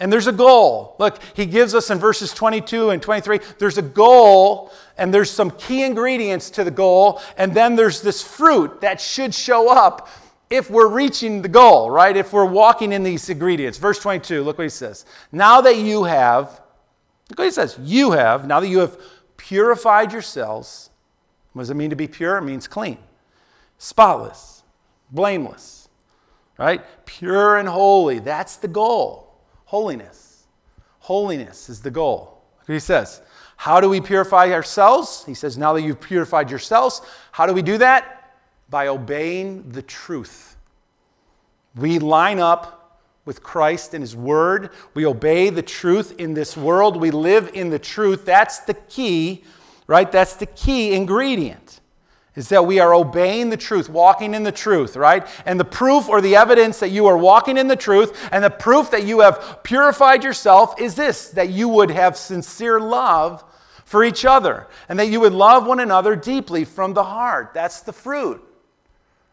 And 0.00 0.10
there's 0.10 0.26
a 0.26 0.32
goal. 0.32 0.96
Look, 0.98 1.18
he 1.34 1.44
gives 1.44 1.74
us 1.74 1.90
in 1.90 1.98
verses 1.98 2.32
22 2.32 2.90
and 2.90 3.02
23, 3.02 3.40
there's 3.58 3.76
a 3.76 3.82
goal 3.82 4.72
and 4.96 5.12
there's 5.12 5.30
some 5.30 5.50
key 5.50 5.82
ingredients 5.82 6.50
to 6.50 6.64
the 6.64 6.70
goal, 6.70 7.20
and 7.38 7.54
then 7.54 7.74
there's 7.74 8.02
this 8.02 8.22
fruit 8.22 8.82
that 8.82 9.00
should 9.00 9.34
show 9.34 9.70
up 9.70 10.08
if 10.50 10.68
we're 10.68 10.88
reaching 10.88 11.42
the 11.42 11.48
goal, 11.48 11.90
right? 11.90 12.16
If 12.16 12.32
we're 12.32 12.44
walking 12.44 12.92
in 12.92 13.04
these 13.04 13.28
ingredients. 13.30 13.78
Verse 13.78 14.00
22, 14.00 14.42
look 14.42 14.58
what 14.58 14.64
he 14.64 14.70
says. 14.70 15.06
Now 15.30 15.60
that 15.60 15.76
you 15.78 16.04
have, 16.04 16.60
look 17.30 17.38
what 17.38 17.44
he 17.44 17.50
says, 17.52 17.78
you 17.80 18.10
have, 18.10 18.46
now 18.46 18.58
that 18.58 18.68
you 18.68 18.80
have 18.80 18.98
purified 19.36 20.12
yourselves, 20.12 20.90
what 21.52 21.62
does 21.62 21.70
it 21.70 21.74
mean 21.74 21.90
to 21.90 21.96
be 21.96 22.08
pure? 22.08 22.36
It 22.36 22.42
means 22.42 22.66
clean, 22.66 22.98
spotless, 23.78 24.64
blameless, 25.12 25.88
right? 26.58 26.82
Pure 27.06 27.58
and 27.58 27.68
holy. 27.68 28.18
That's 28.18 28.56
the 28.56 28.68
goal. 28.68 29.32
Holiness. 29.66 30.46
Holiness 30.98 31.68
is 31.68 31.80
the 31.80 31.90
goal. 31.90 32.42
Look 32.58 32.68
what 32.68 32.74
he 32.74 32.80
says. 32.80 33.22
How 33.56 33.80
do 33.80 33.88
we 33.88 34.00
purify 34.00 34.50
ourselves? 34.52 35.24
He 35.26 35.34
says, 35.34 35.56
now 35.56 35.74
that 35.74 35.82
you've 35.82 36.00
purified 36.00 36.50
yourselves, 36.50 37.02
how 37.30 37.46
do 37.46 37.52
we 37.52 37.62
do 37.62 37.78
that? 37.78 38.19
By 38.70 38.86
obeying 38.86 39.72
the 39.72 39.82
truth. 39.82 40.56
We 41.76 41.98
line 41.98 42.38
up 42.38 43.00
with 43.24 43.42
Christ 43.42 43.92
and 43.92 44.02
His 44.02 44.16
Word. 44.16 44.70
We 44.94 45.04
obey 45.04 45.50
the 45.50 45.62
truth 45.62 46.18
in 46.18 46.34
this 46.34 46.56
world. 46.56 46.96
We 46.96 47.10
live 47.10 47.50
in 47.52 47.70
the 47.70 47.78
truth. 47.78 48.24
That's 48.24 48.60
the 48.60 48.74
key, 48.74 49.44
right? 49.86 50.10
That's 50.10 50.36
the 50.36 50.46
key 50.46 50.94
ingredient 50.94 51.80
is 52.36 52.48
that 52.48 52.64
we 52.64 52.78
are 52.78 52.94
obeying 52.94 53.50
the 53.50 53.56
truth, 53.56 53.88
walking 53.88 54.34
in 54.34 54.44
the 54.44 54.52
truth, 54.52 54.96
right? 54.96 55.26
And 55.44 55.58
the 55.58 55.64
proof 55.64 56.08
or 56.08 56.20
the 56.20 56.36
evidence 56.36 56.78
that 56.80 56.90
you 56.90 57.06
are 57.06 57.18
walking 57.18 57.58
in 57.58 57.68
the 57.68 57.76
truth 57.76 58.28
and 58.32 58.42
the 58.42 58.50
proof 58.50 58.90
that 58.92 59.04
you 59.04 59.20
have 59.20 59.60
purified 59.62 60.22
yourself 60.22 60.80
is 60.80 60.94
this 60.94 61.30
that 61.30 61.50
you 61.50 61.68
would 61.68 61.90
have 61.90 62.16
sincere 62.16 62.80
love 62.80 63.44
for 63.84 64.04
each 64.04 64.24
other, 64.24 64.68
and 64.88 65.00
that 65.00 65.08
you 65.08 65.18
would 65.18 65.32
love 65.32 65.66
one 65.66 65.80
another 65.80 66.14
deeply 66.14 66.64
from 66.64 66.94
the 66.94 67.02
heart. 67.02 67.50
That's 67.52 67.80
the 67.80 67.92
fruit, 67.92 68.40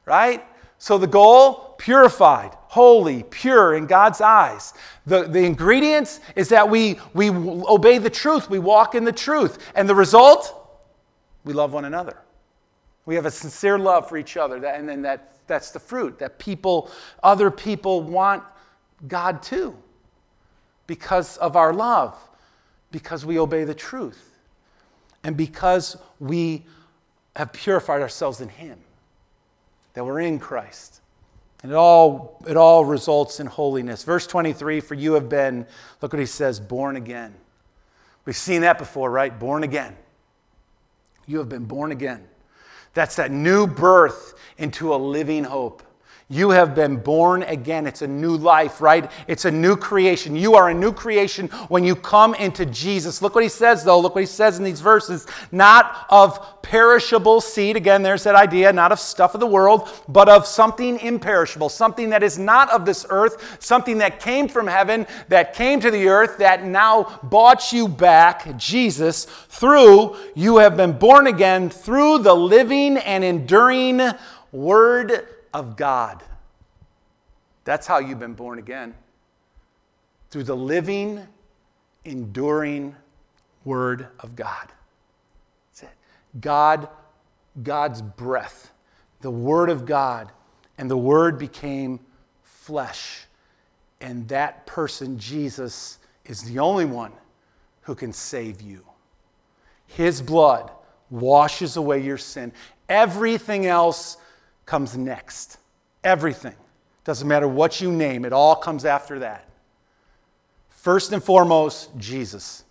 right? 0.08 0.43
So 0.80 0.98
the 0.98 1.08
goal, 1.08 1.76
purified, 1.78 2.52
holy, 2.67 3.24
pure 3.24 3.76
in 3.76 3.86
God's 3.86 4.22
eyes. 4.22 4.74
The, 5.06 5.24
the 5.24 5.43
ingredients 5.43 6.20
is 6.36 6.50
that 6.50 6.70
we, 6.70 7.00
we 7.13 7.30
obey 7.30 7.98
the 7.98 8.10
truth, 8.10 8.50
we 8.50 8.58
walk 8.58 8.96
in 8.96 9.04
the 9.04 9.12
truth. 9.12 9.72
And 9.76 9.88
the 9.88 9.96
result, 9.96 10.54
we 11.43 11.54
love 11.54 11.74
one 11.74 11.86
another. 11.86 12.17
We 13.06 13.15
have 13.15 13.26
a 13.26 13.32
sincere 13.32 13.78
love 13.78 14.10
for 14.10 14.17
each 14.17 14.38
other, 14.38 14.65
and 14.65 14.88
then 14.88 15.02
that, 15.04 15.38
that's 15.48 15.72
the 15.72 15.80
fruit 15.80 16.20
that 16.20 16.39
people, 16.39 16.89
other 17.22 17.52
people 17.52 18.02
want 18.02 18.43
God 19.08 19.41
too 19.43 19.76
because 20.88 21.38
of 21.38 21.56
our 21.56 21.74
love, 21.74 22.17
because 22.91 23.26
we 23.26 23.38
obey 23.38 23.65
the 23.65 23.76
truth 23.76 24.38
and 25.24 25.36
because 25.36 25.98
we 26.20 26.65
have 27.36 27.54
purified 27.54 28.02
ourselves 28.02 28.41
in 28.41 28.50
Him, 28.50 28.80
that 29.97 30.05
we're 30.05 30.19
in 30.19 30.38
Christ. 30.38 31.01
And 31.63 31.71
it 31.71 31.75
all, 31.75 32.39
it 32.47 32.55
all 32.55 32.86
results 32.86 33.39
in 33.39 33.47
holiness. 33.47 34.03
Verse 34.03 34.27
23 34.27 34.79
For 34.79 34.93
you 34.93 35.13
have 35.13 35.27
been, 35.27 35.65
look 36.03 36.13
what 36.13 36.19
he 36.19 36.27
says, 36.27 36.60
born 36.60 36.95
again. 36.95 37.33
We've 38.23 38.36
seen 38.36 38.62
that 38.62 38.77
before, 38.77 39.10
right? 39.10 39.39
Born 39.39 39.63
again. 39.63 39.95
You 41.25 41.39
have 41.39 41.49
been 41.49 41.65
born 41.65 41.91
again. 41.91 42.27
That's 42.93 43.15
that 43.15 43.31
new 43.31 43.65
birth 43.65 44.36
into 44.60 44.93
a 44.93 44.97
living 44.97 45.43
hope. 45.43 45.81
You 46.29 46.49
have 46.49 46.75
been 46.75 46.97
born 46.97 47.43
again. 47.43 47.87
It's 47.87 48.01
a 48.01 48.07
new 48.07 48.35
life, 48.35 48.81
right? 48.81 49.09
It's 49.27 49.45
a 49.45 49.51
new 49.51 49.77
creation. 49.77 50.35
You 50.35 50.55
are 50.55 50.69
a 50.69 50.73
new 50.73 50.91
creation 50.91 51.47
when 51.69 51.85
you 51.85 51.95
come 51.95 52.35
into 52.35 52.65
Jesus. 52.65 53.21
Look 53.21 53.33
what 53.33 53.45
he 53.45 53.49
says, 53.49 53.85
though. 53.85 53.97
Look 53.97 54.13
what 54.13 54.21
he 54.21 54.27
says 54.27 54.57
in 54.57 54.65
these 54.65 54.81
verses. 54.81 55.25
Not 55.53 56.05
of 56.09 56.61
perishable 56.61 57.39
seed, 57.39 57.77
again, 57.77 58.03
there's 58.03 58.25
that 58.25 58.35
idea, 58.35 58.73
not 58.73 58.91
of 58.91 58.99
stuff 58.99 59.35
of 59.35 59.39
the 59.39 59.47
world, 59.47 59.87
but 60.09 60.27
of 60.27 60.45
something 60.45 60.99
imperishable, 60.99 61.69
something 61.69 62.09
that 62.09 62.23
is 62.23 62.37
not 62.37 62.69
of 62.71 62.85
this 62.85 63.05
earth, 63.09 63.63
something 63.63 63.99
that 63.99 64.19
came 64.19 64.49
from 64.49 64.67
heaven, 64.67 65.07
that 65.29 65.53
came 65.53 65.79
to 65.79 65.89
the 65.89 66.09
earth, 66.09 66.39
that 66.39 66.65
now 66.65 67.21
bought 67.23 67.71
you 67.71 67.87
back, 67.87 68.57
Jesus, 68.57 69.23
through 69.47 70.17
you 70.35 70.57
have 70.57 70.75
been 70.75 70.91
born 70.91 71.27
again 71.27 71.69
through 71.69 72.17
the 72.17 72.35
living 72.35 72.97
and 72.97 73.23
enduring 73.23 74.01
Word 74.51 75.25
of 75.53 75.75
God. 75.75 76.23
That's 77.63 77.88
how 77.88 77.99
you've 77.99 78.19
been 78.19 78.33
born 78.33 78.60
again. 78.60 78.93
Through 80.29 80.43
the 80.43 80.55
living, 80.55 81.25
enduring 82.05 82.95
Word 83.65 84.07
of 84.19 84.36
God. 84.36 84.71
That's 85.69 85.83
it. 85.83 85.97
God, 86.39 86.88
God's 87.62 88.01
breath, 88.01 88.71
the 89.21 89.31
Word 89.31 89.69
of 89.69 89.86
God, 89.86 90.31
and 90.77 90.89
the 90.89 90.97
Word 90.97 91.38
became 91.38 91.99
flesh. 92.43 93.25
And 93.99 94.27
that 94.27 94.65
person, 94.65 95.17
Jesus, 95.17 95.99
is 96.25 96.43
the 96.43 96.60
only 96.60 96.86
one 96.86 97.12
who 97.81 97.95
can 97.95 98.13
save 98.13 98.62
you. 98.62 98.86
His 99.88 100.21
blood 100.21 100.71
washes 101.10 101.77
away 101.77 101.99
your 102.01 102.17
sin. 102.17 102.51
Everything 102.89 103.65
else 103.65 104.17
comes 104.67 104.95
next. 104.95 105.58
Everything. 106.03 106.53
Doesn't 107.03 107.27
matter 107.27 107.47
what 107.47 107.82
you 107.82 107.91
name, 107.91 108.23
it 108.23 108.34
all 108.34 108.56
comes 108.56 108.86
after 108.86 109.19
that. 109.19 109.49
First 110.69 111.12
and 111.12 111.23
foremost, 111.23 111.89
Jesus 111.97 112.63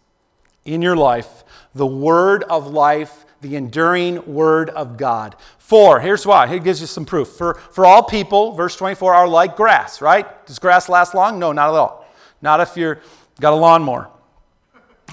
in 0.66 0.82
your 0.82 0.96
life, 0.96 1.44
the 1.74 1.86
word 1.86 2.42
of 2.44 2.66
life, 2.66 3.24
the 3.40 3.56
enduring 3.56 4.34
word 4.34 4.68
of 4.70 4.96
God. 4.96 5.36
For, 5.58 6.00
here's 6.00 6.26
why. 6.26 6.48
He 6.48 6.58
gives 6.58 6.80
you 6.80 6.86
some 6.86 7.06
proof. 7.06 7.28
For, 7.28 7.54
for 7.54 7.86
all 7.86 8.02
people, 8.02 8.52
verse 8.52 8.76
24, 8.76 9.14
are 9.14 9.28
like 9.28 9.56
grass, 9.56 10.00
right? 10.00 10.46
Does 10.46 10.58
grass 10.58 10.88
last 10.88 11.14
long? 11.14 11.38
No, 11.38 11.52
not 11.52 11.68
at 11.68 11.74
all. 11.74 12.06
Not 12.42 12.60
if 12.60 12.76
you're 12.76 13.00
got 13.40 13.52
a 13.52 13.56
lawnmower. 13.56 14.10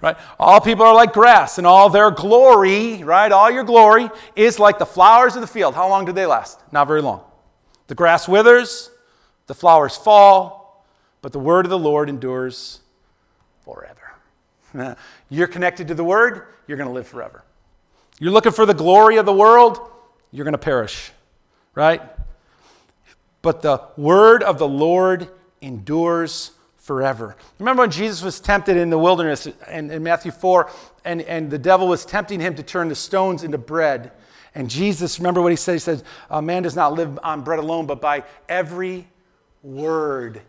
right? 0.00 0.16
All 0.38 0.60
people 0.60 0.84
are 0.84 0.94
like 0.94 1.12
grass, 1.12 1.58
and 1.58 1.66
all 1.66 1.90
their 1.90 2.10
glory, 2.10 3.02
right? 3.02 3.30
All 3.30 3.50
your 3.50 3.64
glory 3.64 4.08
is 4.36 4.58
like 4.58 4.78
the 4.78 4.86
flowers 4.86 5.34
of 5.34 5.40
the 5.40 5.46
field. 5.46 5.74
How 5.74 5.88
long 5.88 6.04
do 6.04 6.12
they 6.12 6.26
last? 6.26 6.60
Not 6.72 6.86
very 6.86 7.02
long. 7.02 7.22
The 7.86 7.94
grass 7.94 8.28
withers, 8.28 8.90
the 9.46 9.54
flowers 9.54 9.96
fall, 9.96 10.86
but 11.20 11.32
the 11.32 11.38
word 11.38 11.66
of 11.66 11.70
the 11.70 11.78
Lord 11.78 12.08
endures 12.08 12.80
forever. 13.64 14.96
you're 15.30 15.46
connected 15.46 15.88
to 15.88 15.94
the 15.94 16.04
word, 16.04 16.46
you're 16.66 16.78
going 16.78 16.88
to 16.88 16.94
live 16.94 17.06
forever. 17.06 17.44
You're 18.20 18.32
looking 18.32 18.52
for 18.52 18.66
the 18.66 18.74
glory 18.74 19.16
of 19.16 19.26
the 19.26 19.32
world, 19.32 19.80
you're 20.30 20.44
going 20.44 20.52
to 20.52 20.58
perish, 20.58 21.12
right? 21.74 22.00
But 23.42 23.62
the 23.62 23.82
word 23.96 24.42
of 24.42 24.58
the 24.58 24.68
Lord 24.68 25.28
endures 25.60 26.52
forever. 26.84 27.34
Remember 27.58 27.80
when 27.80 27.90
Jesus 27.90 28.22
was 28.22 28.38
tempted 28.40 28.76
in 28.76 28.90
the 28.90 28.98
wilderness 28.98 29.46
in, 29.70 29.90
in 29.90 30.02
Matthew 30.02 30.30
4, 30.30 30.70
and, 31.06 31.22
and 31.22 31.50
the 31.50 31.58
devil 31.58 31.88
was 31.88 32.04
tempting 32.04 32.40
him 32.40 32.54
to 32.56 32.62
turn 32.62 32.88
the 32.90 32.94
stones 32.94 33.42
into 33.42 33.56
bread. 33.56 34.12
And 34.54 34.68
Jesus, 34.68 35.18
remember 35.18 35.40
what 35.40 35.50
he 35.50 35.56
said? 35.56 35.72
He 35.72 35.78
said, 35.78 36.02
A 36.28 36.42
man 36.42 36.62
does 36.62 36.76
not 36.76 36.92
live 36.92 37.18
on 37.22 37.40
bread 37.40 37.58
alone, 37.58 37.86
but 37.86 38.02
by 38.02 38.24
every 38.50 39.08
word 39.62 40.42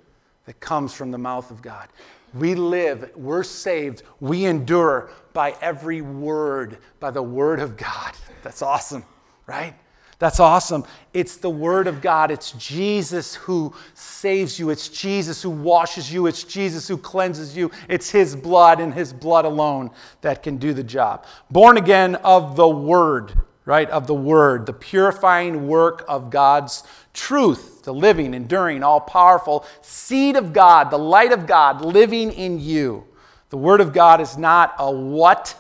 that 0.45 0.59
comes 0.59 0.93
from 0.93 1.09
the 1.09 1.17
mouth 1.17 1.51
of 1.51 1.61
God. 1.61 1.87
We 2.33 2.53
live, 2.53 3.11
we're 3.15 3.43
saved, 3.43 4.03
we 4.19 4.43
endure 4.43 5.09
by 5.31 5.55
every 5.61 6.01
word, 6.01 6.79
by 6.99 7.11
the 7.11 7.23
word 7.23 7.61
of 7.61 7.77
God. 7.77 8.11
That's 8.43 8.61
awesome, 8.61 9.05
right? 9.47 9.73
That's 10.17 10.39
awesome. 10.39 10.85
It's 11.13 11.37
the 11.37 11.49
Word 11.49 11.87
of 11.87 12.01
God. 12.01 12.31
It's 12.31 12.51
Jesus 12.53 13.35
who 13.35 13.73
saves 13.93 14.57
you. 14.57 14.69
It's 14.69 14.87
Jesus 14.87 15.41
who 15.41 15.49
washes 15.49 16.11
you. 16.11 16.25
It's 16.27 16.43
Jesus 16.43 16.87
who 16.87 16.97
cleanses 16.97 17.55
you. 17.55 17.69
It's 17.89 18.09
His 18.09 18.35
blood 18.35 18.79
and 18.79 18.93
His 18.93 19.11
blood 19.11 19.43
alone 19.43 19.91
that 20.21 20.41
can 20.41 20.57
do 20.57 20.73
the 20.73 20.83
job. 20.83 21.25
Born 21.51 21.77
again 21.77 22.15
of 22.15 22.55
the 22.55 22.67
Word, 22.67 23.33
right? 23.65 23.89
Of 23.89 24.07
the 24.07 24.15
Word, 24.15 24.65
the 24.65 24.73
purifying 24.73 25.67
work 25.67 26.05
of 26.07 26.29
God's 26.29 26.83
truth, 27.13 27.83
the 27.83 27.93
living, 27.93 28.33
enduring, 28.33 28.83
all 28.83 29.01
powerful 29.01 29.65
seed 29.81 30.37
of 30.37 30.53
God, 30.53 30.91
the 30.91 30.97
light 30.97 31.33
of 31.33 31.45
God 31.45 31.81
living 31.81 32.31
in 32.31 32.59
you. 32.59 33.03
The 33.49 33.57
Word 33.57 33.81
of 33.81 33.91
God 33.91 34.21
is 34.21 34.37
not 34.37 34.75
a 34.79 34.89
what, 34.89 35.57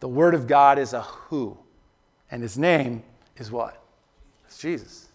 the 0.00 0.08
Word 0.08 0.34
of 0.34 0.46
God 0.46 0.78
is 0.78 0.94
a 0.94 1.02
who. 1.02 1.58
And 2.30 2.42
His 2.42 2.56
name 2.56 3.02
is 3.40 3.50
what? 3.50 3.82
It's 4.46 4.58
Jesus. 4.58 5.08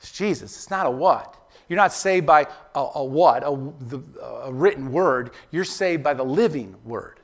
It's 0.00 0.12
Jesus. 0.12 0.56
It's 0.56 0.70
not 0.70 0.86
a 0.86 0.90
what. 0.90 1.34
You're 1.68 1.76
not 1.76 1.92
saved 1.92 2.26
by 2.26 2.46
a, 2.74 2.86
a 2.94 3.04
what, 3.04 3.42
a, 3.42 3.72
the, 3.80 4.00
a 4.44 4.52
written 4.52 4.90
word. 4.90 5.32
You're 5.50 5.64
saved 5.64 6.02
by 6.02 6.14
the 6.14 6.24
living 6.24 6.76
word. 6.84 7.20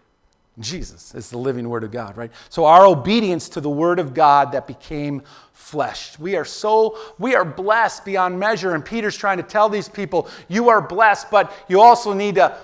Jesus 0.61 1.14
is 1.14 1.30
the 1.30 1.38
living 1.38 1.68
word 1.68 1.83
of 1.83 1.90
God, 1.90 2.16
right? 2.16 2.30
So 2.48 2.64
our 2.64 2.87
obedience 2.87 3.48
to 3.50 3.61
the 3.61 3.70
word 3.70 3.98
of 3.98 4.14
God 4.14 4.52
that 4.52 4.68
became 4.68 5.22
flesh. 5.52 6.16
We 6.18 6.37
are 6.37 6.44
so, 6.44 6.96
we 7.18 7.35
are 7.35 7.44
blessed 7.44 8.04
beyond 8.04 8.38
measure. 8.38 8.74
And 8.74 8.85
Peter's 8.85 9.16
trying 9.16 9.38
to 9.38 9.42
tell 9.42 9.68
these 9.68 9.88
people, 9.88 10.28
you 10.48 10.68
are 10.68 10.80
blessed, 10.80 11.30
but 11.30 11.52
you 11.68 11.80
also 11.80 12.12
need 12.12 12.37
to 12.37 12.57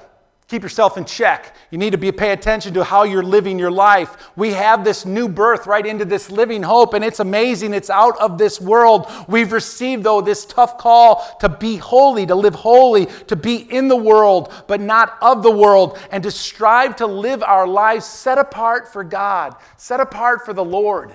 keep 0.50 0.64
yourself 0.64 0.98
in 0.98 1.04
check. 1.04 1.54
You 1.70 1.78
need 1.78 1.90
to 1.90 1.98
be 1.98 2.10
pay 2.10 2.32
attention 2.32 2.74
to 2.74 2.82
how 2.82 3.04
you're 3.04 3.22
living 3.22 3.56
your 3.56 3.70
life. 3.70 4.32
We 4.34 4.50
have 4.50 4.84
this 4.84 5.06
new 5.06 5.28
birth 5.28 5.68
right 5.68 5.86
into 5.86 6.04
this 6.04 6.28
living 6.28 6.64
hope, 6.64 6.92
and 6.92 7.04
it's 7.04 7.20
amazing. 7.20 7.72
It's 7.72 7.88
out 7.88 8.20
of 8.20 8.36
this 8.36 8.60
world. 8.60 9.08
We've 9.28 9.52
received, 9.52 10.02
though, 10.02 10.20
this 10.20 10.44
tough 10.44 10.76
call 10.76 11.24
to 11.38 11.48
be 11.48 11.76
holy, 11.76 12.26
to 12.26 12.34
live 12.34 12.56
holy, 12.56 13.06
to 13.28 13.36
be 13.36 13.58
in 13.58 13.86
the 13.86 13.96
world, 13.96 14.52
but 14.66 14.80
not 14.80 15.16
of 15.22 15.44
the 15.44 15.52
world, 15.52 15.96
and 16.10 16.20
to 16.24 16.32
strive 16.32 16.96
to 16.96 17.06
live 17.06 17.44
our 17.44 17.68
lives 17.68 18.04
set 18.04 18.36
apart 18.36 18.92
for 18.92 19.04
God, 19.04 19.54
set 19.76 20.00
apart 20.00 20.44
for 20.44 20.52
the 20.52 20.64
Lord. 20.64 21.14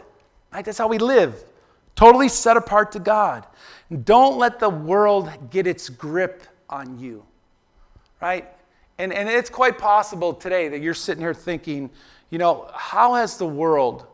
Right? 0.53 0.63
That's 0.63 0.77
how 0.77 0.87
we 0.87 0.97
live. 0.97 1.43
Totally 1.97 2.29
set 2.29 2.55
apart 2.55 2.93
to 2.93 2.99
God. 2.99 3.45
Don't 4.05 4.37
let 4.37 4.59
the 4.59 4.69
world 4.69 5.29
get 5.51 5.67
its 5.67 5.89
grip 5.89 6.43
on 6.69 6.99
you. 6.99 7.25
Right? 8.21 8.54
And, 8.97 9.11
and 9.11 9.27
it's 9.27 9.49
quite 9.49 9.77
possible 9.77 10.33
today 10.33 10.69
that 10.69 10.81
you're 10.81 10.93
sitting 10.93 11.21
here 11.21 11.33
thinking, 11.33 11.89
you 12.29 12.37
know, 12.37 12.69
how 12.73 13.15
has 13.15 13.37
the 13.37 13.47
world, 13.47 14.05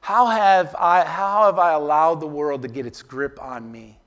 how 0.00 0.26
have 0.26 0.74
I, 0.78 1.04
how 1.04 1.46
have 1.46 1.58
I 1.58 1.72
allowed 1.72 2.20
the 2.20 2.26
world 2.26 2.62
to 2.62 2.68
get 2.68 2.86
its 2.86 3.02
grip 3.02 3.42
on 3.42 3.70
me? 3.70 3.98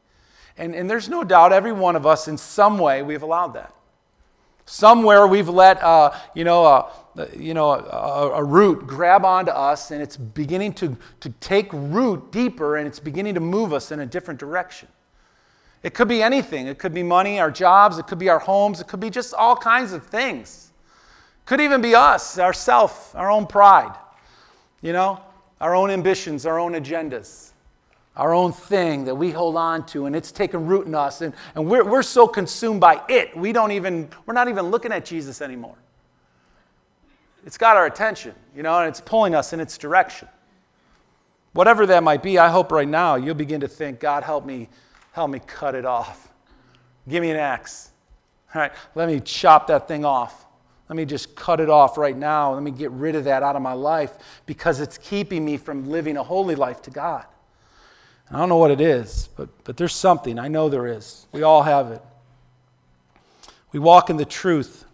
And, 0.57 0.75
and 0.75 0.89
there's 0.89 1.09
no 1.09 1.23
doubt 1.23 1.51
every 1.51 1.73
one 1.73 1.95
of 1.95 2.05
us 2.05 2.27
in 2.27 2.37
some 2.37 2.77
way 2.77 3.01
we've 3.03 3.23
allowed 3.23 3.53
that. 3.55 3.73
Somewhere 4.65 5.27
we've 5.27 5.49
let, 5.49 5.83
uh, 5.83 6.11
you 6.33 6.45
know, 6.45 6.63
uh, 6.63 6.91
you 7.35 7.53
know, 7.53 7.71
a, 7.71 8.31
a, 8.35 8.43
root 8.43 8.87
grab 8.87 9.25
onto 9.25 9.51
us 9.51 9.91
and 9.91 10.01
it's 10.01 10.15
beginning 10.15 10.73
to, 10.73 10.97
to 11.19 11.29
take 11.41 11.67
root 11.73 12.31
deeper 12.31 12.77
and 12.77 12.87
it's 12.87 12.99
beginning 12.99 13.33
to 13.33 13.39
move 13.41 13.73
us 13.73 13.91
in 13.91 13.99
a 13.99 14.05
different 14.05 14.39
direction. 14.39 14.87
It 15.83 15.93
could 15.93 16.07
be 16.07 16.23
anything. 16.23 16.67
It 16.67 16.79
could 16.79 16.93
be 16.93 17.03
money, 17.03 17.39
our 17.39 17.51
jobs, 17.51 17.97
it 17.97 18.07
could 18.07 18.17
be 18.17 18.29
our 18.29 18.39
homes, 18.39 18.79
it 18.79 18.87
could 18.87 19.01
be 19.01 19.09
just 19.09 19.33
all 19.33 19.55
kinds 19.55 19.91
of 19.91 20.05
things. 20.05 20.71
Could 21.45 21.59
even 21.59 21.81
be 21.81 21.93
us, 21.93 22.39
ourself, 22.39 23.13
our 23.15 23.29
own 23.29 23.45
pride, 23.47 23.93
you 24.81 24.93
know, 24.93 25.19
our 25.59 25.75
own 25.75 25.89
ambitions, 25.89 26.45
our 26.45 26.57
own 26.57 26.71
agendas, 26.71 27.51
our 28.15 28.33
own 28.33 28.53
thing 28.53 29.03
that 29.05 29.15
we 29.15 29.31
hold 29.31 29.57
on 29.57 29.85
to, 29.87 30.05
and 30.05 30.15
it's 30.15 30.31
taken 30.31 30.65
root 30.67 30.87
in 30.87 30.95
us, 30.95 31.19
and, 31.19 31.33
and 31.55 31.69
we're, 31.69 31.83
we're 31.83 32.01
so 32.01 32.27
consumed 32.27 32.79
by 32.79 33.01
it, 33.09 33.35
we 33.35 33.51
don't 33.51 33.71
even, 33.71 34.07
we're 34.25 34.33
not 34.33 34.47
even 34.47 34.67
looking 34.67 34.93
at 34.93 35.03
Jesus 35.03 35.41
anymore. 35.41 35.75
It's 37.45 37.57
got 37.57 37.75
our 37.75 37.87
attention, 37.87 38.33
you 38.55 38.63
know, 38.63 38.79
and 38.79 38.87
it's 38.87 39.01
pulling 39.01 39.35
us 39.35 39.51
in 39.51 39.59
its 39.59 39.77
direction. 39.77 40.29
Whatever 41.51 41.85
that 41.87 42.03
might 42.03 42.23
be, 42.23 42.39
I 42.39 42.47
hope 42.47 42.71
right 42.71 42.87
now 42.87 43.15
you'll 43.15 43.35
begin 43.35 43.59
to 43.61 43.67
think, 43.67 43.99
God, 43.99 44.23
help 44.23 44.45
me 44.45 44.69
Help 45.13 45.29
me 45.31 45.39
cut 45.45 45.75
it 45.75 45.85
off. 45.85 46.33
Give 47.07 47.21
me 47.21 47.31
an 47.31 47.37
axe. 47.37 47.91
All 48.53 48.61
right, 48.61 48.71
let 48.95 49.07
me 49.07 49.19
chop 49.19 49.67
that 49.67 49.87
thing 49.87 50.05
off. 50.05 50.45
Let 50.89 50.97
me 50.97 51.05
just 51.05 51.35
cut 51.35 51.59
it 51.59 51.69
off 51.69 51.97
right 51.97 52.15
now. 52.15 52.53
Let 52.53 52.61
me 52.61 52.71
get 52.71 52.91
rid 52.91 53.15
of 53.15 53.23
that 53.23 53.41
out 53.41 53.55
of 53.55 53.61
my 53.61 53.73
life 53.73 54.17
because 54.45 54.79
it's 54.79 54.97
keeping 54.97 55.45
me 55.45 55.57
from 55.57 55.89
living 55.89 56.17
a 56.17 56.23
holy 56.23 56.55
life 56.55 56.81
to 56.83 56.91
God. 56.91 57.25
I 58.31 58.37
don't 58.37 58.49
know 58.49 58.57
what 58.57 58.71
it 58.71 58.81
is, 58.81 59.29
but, 59.37 59.49
but 59.63 59.77
there's 59.77 59.95
something. 59.95 60.39
I 60.39 60.47
know 60.47 60.69
there 60.69 60.87
is. 60.87 61.27
We 61.31 61.43
all 61.43 61.63
have 61.63 61.91
it. 61.91 62.01
We 63.71 63.79
walk 63.79 64.09
in 64.09 64.17
the 64.17 64.25
truth. 64.25 64.85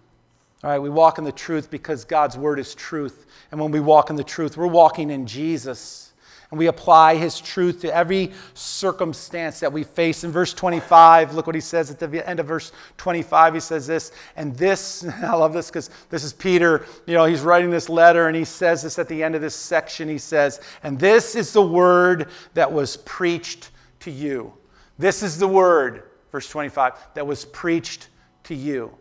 All 0.63 0.69
right, 0.69 0.79
we 0.79 0.89
walk 0.89 1.17
in 1.17 1.23
the 1.23 1.31
truth 1.31 1.71
because 1.71 2.03
God's 2.03 2.37
word 2.37 2.59
is 2.59 2.75
truth. 2.75 3.25
And 3.51 3.59
when 3.59 3.71
we 3.71 3.79
walk 3.79 4.09
in 4.09 4.15
the 4.15 4.23
truth, 4.23 4.57
we're 4.57 4.67
walking 4.67 5.09
in 5.09 5.25
Jesus. 5.25 6.08
And 6.51 6.57
we 6.57 6.65
apply 6.65 7.15
his 7.15 7.39
truth 7.39 7.81
to 7.81 7.95
every 7.95 8.31
circumstance 8.55 9.59
that 9.59 9.71
we 9.71 9.83
face. 9.83 10.23
In 10.23 10.31
verse 10.31 10.51
25, 10.51 11.35
look 11.35 11.45
what 11.45 11.53
he 11.53 11.61
says 11.61 11.91
at 11.91 11.99
the 11.99 12.27
end 12.27 12.39
of 12.39 12.47
verse 12.47 12.71
25. 12.97 13.53
He 13.53 13.59
says 13.59 13.85
this, 13.85 14.11
and 14.35 14.55
this, 14.55 15.05
I 15.23 15.35
love 15.35 15.53
this 15.53 15.67
because 15.67 15.91
this 16.09 16.23
is 16.23 16.33
Peter. 16.33 16.87
You 17.05 17.13
know, 17.13 17.25
he's 17.25 17.41
writing 17.41 17.69
this 17.69 17.87
letter 17.87 18.27
and 18.27 18.35
he 18.35 18.45
says 18.45 18.81
this 18.81 18.97
at 18.97 19.07
the 19.07 19.23
end 19.23 19.35
of 19.35 19.41
this 19.41 19.55
section. 19.55 20.09
He 20.09 20.17
says, 20.17 20.59
and 20.81 20.97
this 20.97 21.35
is 21.35 21.53
the 21.53 21.61
word 21.61 22.29
that 22.55 22.71
was 22.71 22.97
preached 22.97 23.69
to 24.01 24.11
you. 24.11 24.53
This 24.97 25.21
is 25.21 25.37
the 25.37 25.47
word, 25.47 26.03
verse 26.31 26.49
25, 26.49 26.93
that 27.13 27.27
was 27.27 27.45
preached 27.45 28.09
to 28.45 28.55
you. 28.55 28.91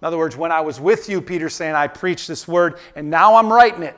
In 0.00 0.06
other 0.06 0.18
words, 0.18 0.36
when 0.36 0.52
I 0.52 0.60
was 0.60 0.78
with 0.78 1.08
you, 1.08 1.20
Peter's 1.20 1.54
saying, 1.54 1.74
I 1.74 1.88
preached 1.88 2.28
this 2.28 2.46
word, 2.46 2.78
and 2.94 3.10
now 3.10 3.34
I'm 3.34 3.52
writing 3.52 3.82
it. 3.82 3.96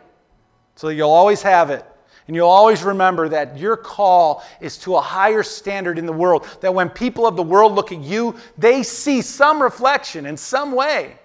So 0.76 0.88
you'll 0.88 1.10
always 1.10 1.42
have 1.42 1.68
it. 1.68 1.84
And 2.26 2.36
you'll 2.36 2.48
always 2.48 2.82
remember 2.82 3.28
that 3.28 3.58
your 3.58 3.76
call 3.76 4.44
is 4.60 4.78
to 4.78 4.96
a 4.96 5.00
higher 5.00 5.42
standard 5.42 5.98
in 5.98 6.06
the 6.06 6.12
world. 6.12 6.46
That 6.60 6.74
when 6.74 6.88
people 6.88 7.26
of 7.26 7.36
the 7.36 7.42
world 7.42 7.72
look 7.74 7.90
at 7.92 8.00
you, 8.00 8.36
they 8.56 8.82
see 8.82 9.20
some 9.22 9.60
reflection 9.60 10.26
in 10.26 10.36
some 10.36 10.72
way 10.72 11.18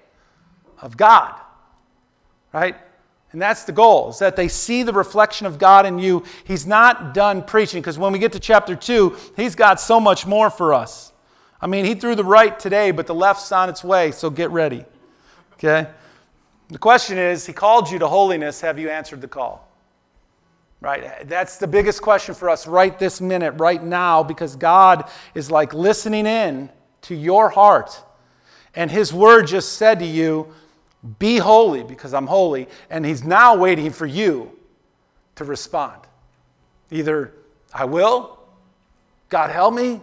of 0.81 0.97
God. 0.97 1.39
Right? 2.53 2.75
And 3.31 3.41
that's 3.41 3.65
the 3.65 3.73
goal, 3.73 4.11
is 4.11 4.19
that 4.19 4.37
they 4.37 4.47
see 4.47 4.83
the 4.83 4.93
reflection 4.93 5.45
of 5.45 5.59
God 5.59 5.85
in 5.85 5.99
you. 5.99 6.23
He's 6.45 6.65
not 6.65 7.13
done 7.13 7.43
preaching, 7.43 7.81
because 7.81 7.99
when 7.99 8.13
we 8.13 8.19
get 8.19 8.31
to 8.31 8.39
chapter 8.39 8.77
2, 8.77 9.15
he's 9.35 9.55
got 9.55 9.81
so 9.81 9.99
much 9.99 10.25
more 10.25 10.49
for 10.49 10.73
us. 10.73 11.11
I 11.59 11.67
mean, 11.67 11.83
he 11.83 11.95
threw 11.95 12.15
the 12.15 12.23
right 12.23 12.57
today, 12.57 12.91
but 12.91 13.07
the 13.07 13.15
left's 13.15 13.51
on 13.51 13.67
its 13.67 13.83
way, 13.83 14.11
so 14.11 14.29
get 14.29 14.51
ready. 14.51 14.85
Okay? 15.55 15.89
The 16.69 16.77
question 16.77 17.17
is, 17.17 17.45
he 17.45 17.51
called 17.51 17.91
you 17.91 17.99
to 17.99 18.07
holiness. 18.07 18.61
Have 18.61 18.79
you 18.79 18.89
answered 18.89 19.19
the 19.19 19.27
call? 19.27 19.69
Right? 20.81 21.27
That's 21.27 21.57
the 21.57 21.67
biggest 21.67 22.01
question 22.01 22.35
for 22.35 22.49
us 22.49 22.67
right 22.67 22.97
this 22.99 23.19
minute, 23.19 23.51
right 23.57 23.83
now, 23.83 24.21
because 24.21 24.55
God 24.55 25.09
is 25.33 25.49
like 25.49 25.73
listening 25.73 26.25
in 26.25 26.69
to 27.03 27.15
your 27.15 27.49
heart. 27.49 28.03
And 28.75 28.91
his 28.91 29.13
word 29.13 29.47
just 29.47 29.73
said 29.73 29.99
to 29.99 30.05
you, 30.05 30.53
Be 31.19 31.37
holy 31.37 31.83
because 31.83 32.13
I'm 32.13 32.27
holy. 32.27 32.67
And 32.89 33.05
he's 33.05 33.23
now 33.23 33.55
waiting 33.55 33.91
for 33.91 34.05
you 34.05 34.51
to 35.35 35.43
respond. 35.43 36.01
Either 36.91 37.33
I 37.73 37.85
will, 37.85 38.39
God 39.29 39.49
help 39.49 39.73
me, 39.73 40.01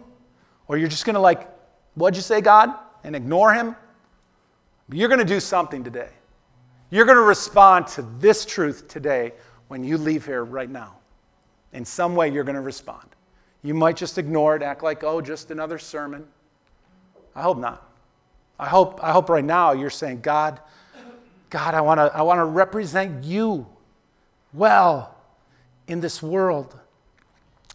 or 0.68 0.76
you're 0.76 0.88
just 0.88 1.04
going 1.04 1.14
to 1.14 1.20
like, 1.20 1.48
what'd 1.94 2.16
you 2.16 2.22
say, 2.22 2.40
God? 2.40 2.74
And 3.04 3.16
ignore 3.16 3.52
him. 3.52 3.76
You're 4.90 5.08
going 5.08 5.20
to 5.20 5.24
do 5.24 5.40
something 5.40 5.84
today. 5.84 6.10
You're 6.90 7.06
going 7.06 7.16
to 7.16 7.22
respond 7.22 7.86
to 7.88 8.02
this 8.18 8.44
truth 8.44 8.88
today 8.88 9.32
when 9.72 9.82
you 9.82 9.96
leave 9.96 10.26
here 10.26 10.44
right 10.44 10.68
now. 10.68 10.96
In 11.72 11.86
some 11.86 12.14
way, 12.14 12.30
you're 12.30 12.44
going 12.44 12.56
to 12.56 12.60
respond. 12.60 13.08
You 13.62 13.72
might 13.72 13.96
just 13.96 14.18
ignore 14.18 14.54
it, 14.54 14.62
act 14.62 14.82
like, 14.82 15.02
oh, 15.02 15.22
just 15.22 15.50
another 15.50 15.78
sermon. 15.78 16.26
I 17.34 17.40
hope 17.40 17.56
not. 17.56 17.90
I 18.58 18.68
hope, 18.68 19.02
I 19.02 19.12
hope 19.12 19.30
right 19.30 19.42
now 19.42 19.72
you're 19.72 19.88
saying, 19.88 20.20
God, 20.20 20.60
God, 21.48 21.72
I 21.72 21.80
want 21.80 21.96
to 22.00 22.14
I 22.14 22.20
wanna 22.20 22.44
represent 22.44 23.24
you 23.24 23.66
well 24.52 25.16
in 25.86 26.00
this 26.00 26.22
world 26.22 26.78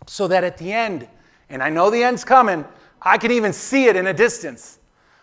so 0.05 0.27
that 0.27 0.43
at 0.43 0.59
the 0.59 0.71
end, 0.71 1.07
and 1.49 1.63
I 1.63 1.71
know 1.71 1.89
the 1.89 2.03
end's 2.03 2.23
coming, 2.23 2.63
I 3.01 3.17
can 3.17 3.31
even 3.31 3.53
see 3.53 3.85
it 3.85 3.95
in 3.95 4.05
a 4.05 4.13
distance. 4.13 4.77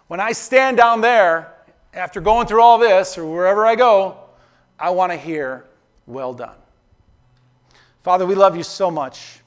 When 0.09 0.19
I 0.19 0.33
stand 0.33 0.77
down 0.77 1.03
there 1.03 1.55
after 1.93 2.21
going 2.21 2.49
through 2.49 2.63
all 2.63 2.79
this 2.79 3.17
or 3.17 3.25
wherever 3.25 3.65
I 3.65 3.77
go, 3.77 4.19
I 4.77 4.91
want 4.91 5.13
to 5.13 5.17
hear, 5.17 5.67
well 6.05 6.35
done. 6.35 6.57
Father, 8.05 8.27
we 8.27 8.35
love 8.35 8.55
you 8.55 8.63
so 8.63 8.91
much. 8.91 9.41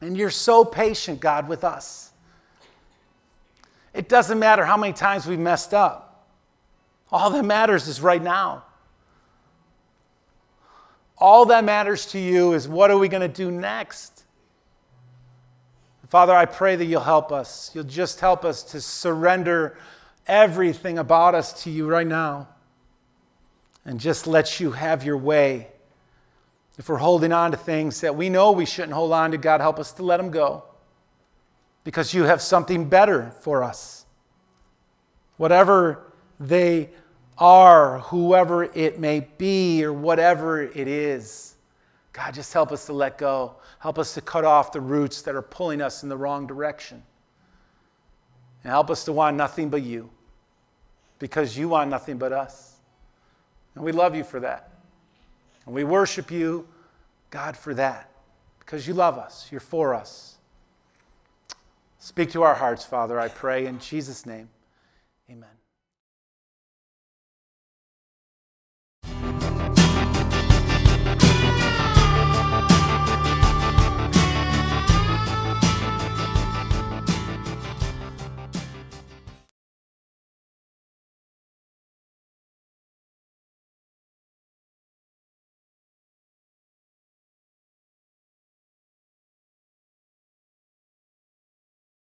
And 0.00 0.16
you're 0.16 0.30
so 0.30 0.64
patient, 0.64 1.20
God, 1.20 1.48
with 1.48 1.64
us. 1.64 2.10
It 3.92 4.08
doesn't 4.08 4.38
matter 4.38 4.64
how 4.64 4.78
many 4.78 4.94
times 4.94 5.26
we've 5.26 5.38
messed 5.38 5.74
up. 5.74 6.30
All 7.10 7.28
that 7.28 7.44
matters 7.44 7.88
is 7.88 8.00
right 8.00 8.22
now. 8.22 8.64
All 11.18 11.44
that 11.46 11.62
matters 11.62 12.06
to 12.06 12.18
you 12.18 12.54
is 12.54 12.66
what 12.66 12.90
are 12.90 12.96
we 12.96 13.06
going 13.08 13.20
to 13.20 13.28
do 13.28 13.50
next? 13.50 14.24
Father, 16.08 16.34
I 16.34 16.46
pray 16.46 16.74
that 16.74 16.86
you'll 16.86 17.02
help 17.02 17.32
us. 17.32 17.70
You'll 17.74 17.84
just 17.84 18.20
help 18.20 18.46
us 18.46 18.62
to 18.64 18.80
surrender 18.80 19.76
everything 20.26 20.98
about 20.98 21.34
us 21.34 21.64
to 21.64 21.70
you 21.70 21.86
right 21.86 22.06
now 22.06 22.48
and 23.84 24.00
just 24.00 24.26
let 24.26 24.58
you 24.58 24.70
have 24.70 25.04
your 25.04 25.18
way. 25.18 25.71
If 26.78 26.88
we're 26.88 26.96
holding 26.96 27.32
on 27.32 27.50
to 27.50 27.56
things 27.56 28.00
that 28.00 28.16
we 28.16 28.28
know 28.30 28.52
we 28.52 28.66
shouldn't 28.66 28.94
hold 28.94 29.12
on 29.12 29.32
to, 29.32 29.38
God, 29.38 29.60
help 29.60 29.78
us 29.78 29.92
to 29.92 30.02
let 30.02 30.16
them 30.16 30.30
go 30.30 30.64
because 31.84 32.14
you 32.14 32.24
have 32.24 32.40
something 32.40 32.88
better 32.88 33.32
for 33.40 33.62
us. 33.62 34.06
Whatever 35.36 36.12
they 36.40 36.90
are, 37.38 37.98
whoever 38.00 38.64
it 38.64 38.98
may 38.98 39.20
be, 39.38 39.84
or 39.84 39.92
whatever 39.92 40.62
it 40.62 40.88
is, 40.88 41.56
God, 42.12 42.34
just 42.34 42.52
help 42.52 42.72
us 42.72 42.86
to 42.86 42.92
let 42.92 43.18
go. 43.18 43.56
Help 43.78 43.98
us 43.98 44.14
to 44.14 44.20
cut 44.20 44.44
off 44.44 44.72
the 44.72 44.80
roots 44.80 45.22
that 45.22 45.34
are 45.34 45.42
pulling 45.42 45.80
us 45.80 46.02
in 46.02 46.08
the 46.08 46.16
wrong 46.16 46.46
direction. 46.46 47.02
And 48.62 48.70
help 48.70 48.90
us 48.90 49.04
to 49.06 49.12
want 49.12 49.36
nothing 49.36 49.70
but 49.70 49.82
you 49.82 50.10
because 51.18 51.56
you 51.56 51.68
want 51.68 51.90
nothing 51.90 52.18
but 52.18 52.32
us. 52.32 52.76
And 53.74 53.82
we 53.82 53.92
love 53.92 54.14
you 54.14 54.24
for 54.24 54.40
that. 54.40 54.71
And 55.66 55.74
we 55.74 55.84
worship 55.84 56.30
you, 56.30 56.66
God, 57.30 57.56
for 57.56 57.74
that 57.74 58.10
because 58.58 58.86
you 58.86 58.94
love 58.94 59.18
us. 59.18 59.48
You're 59.50 59.60
for 59.60 59.94
us. 59.94 60.38
Speak 61.98 62.30
to 62.32 62.42
our 62.42 62.54
hearts, 62.54 62.84
Father, 62.84 63.20
I 63.20 63.28
pray 63.28 63.66
in 63.66 63.78
Jesus' 63.78 64.26
name. 64.26 64.48
Amen. 65.30 65.61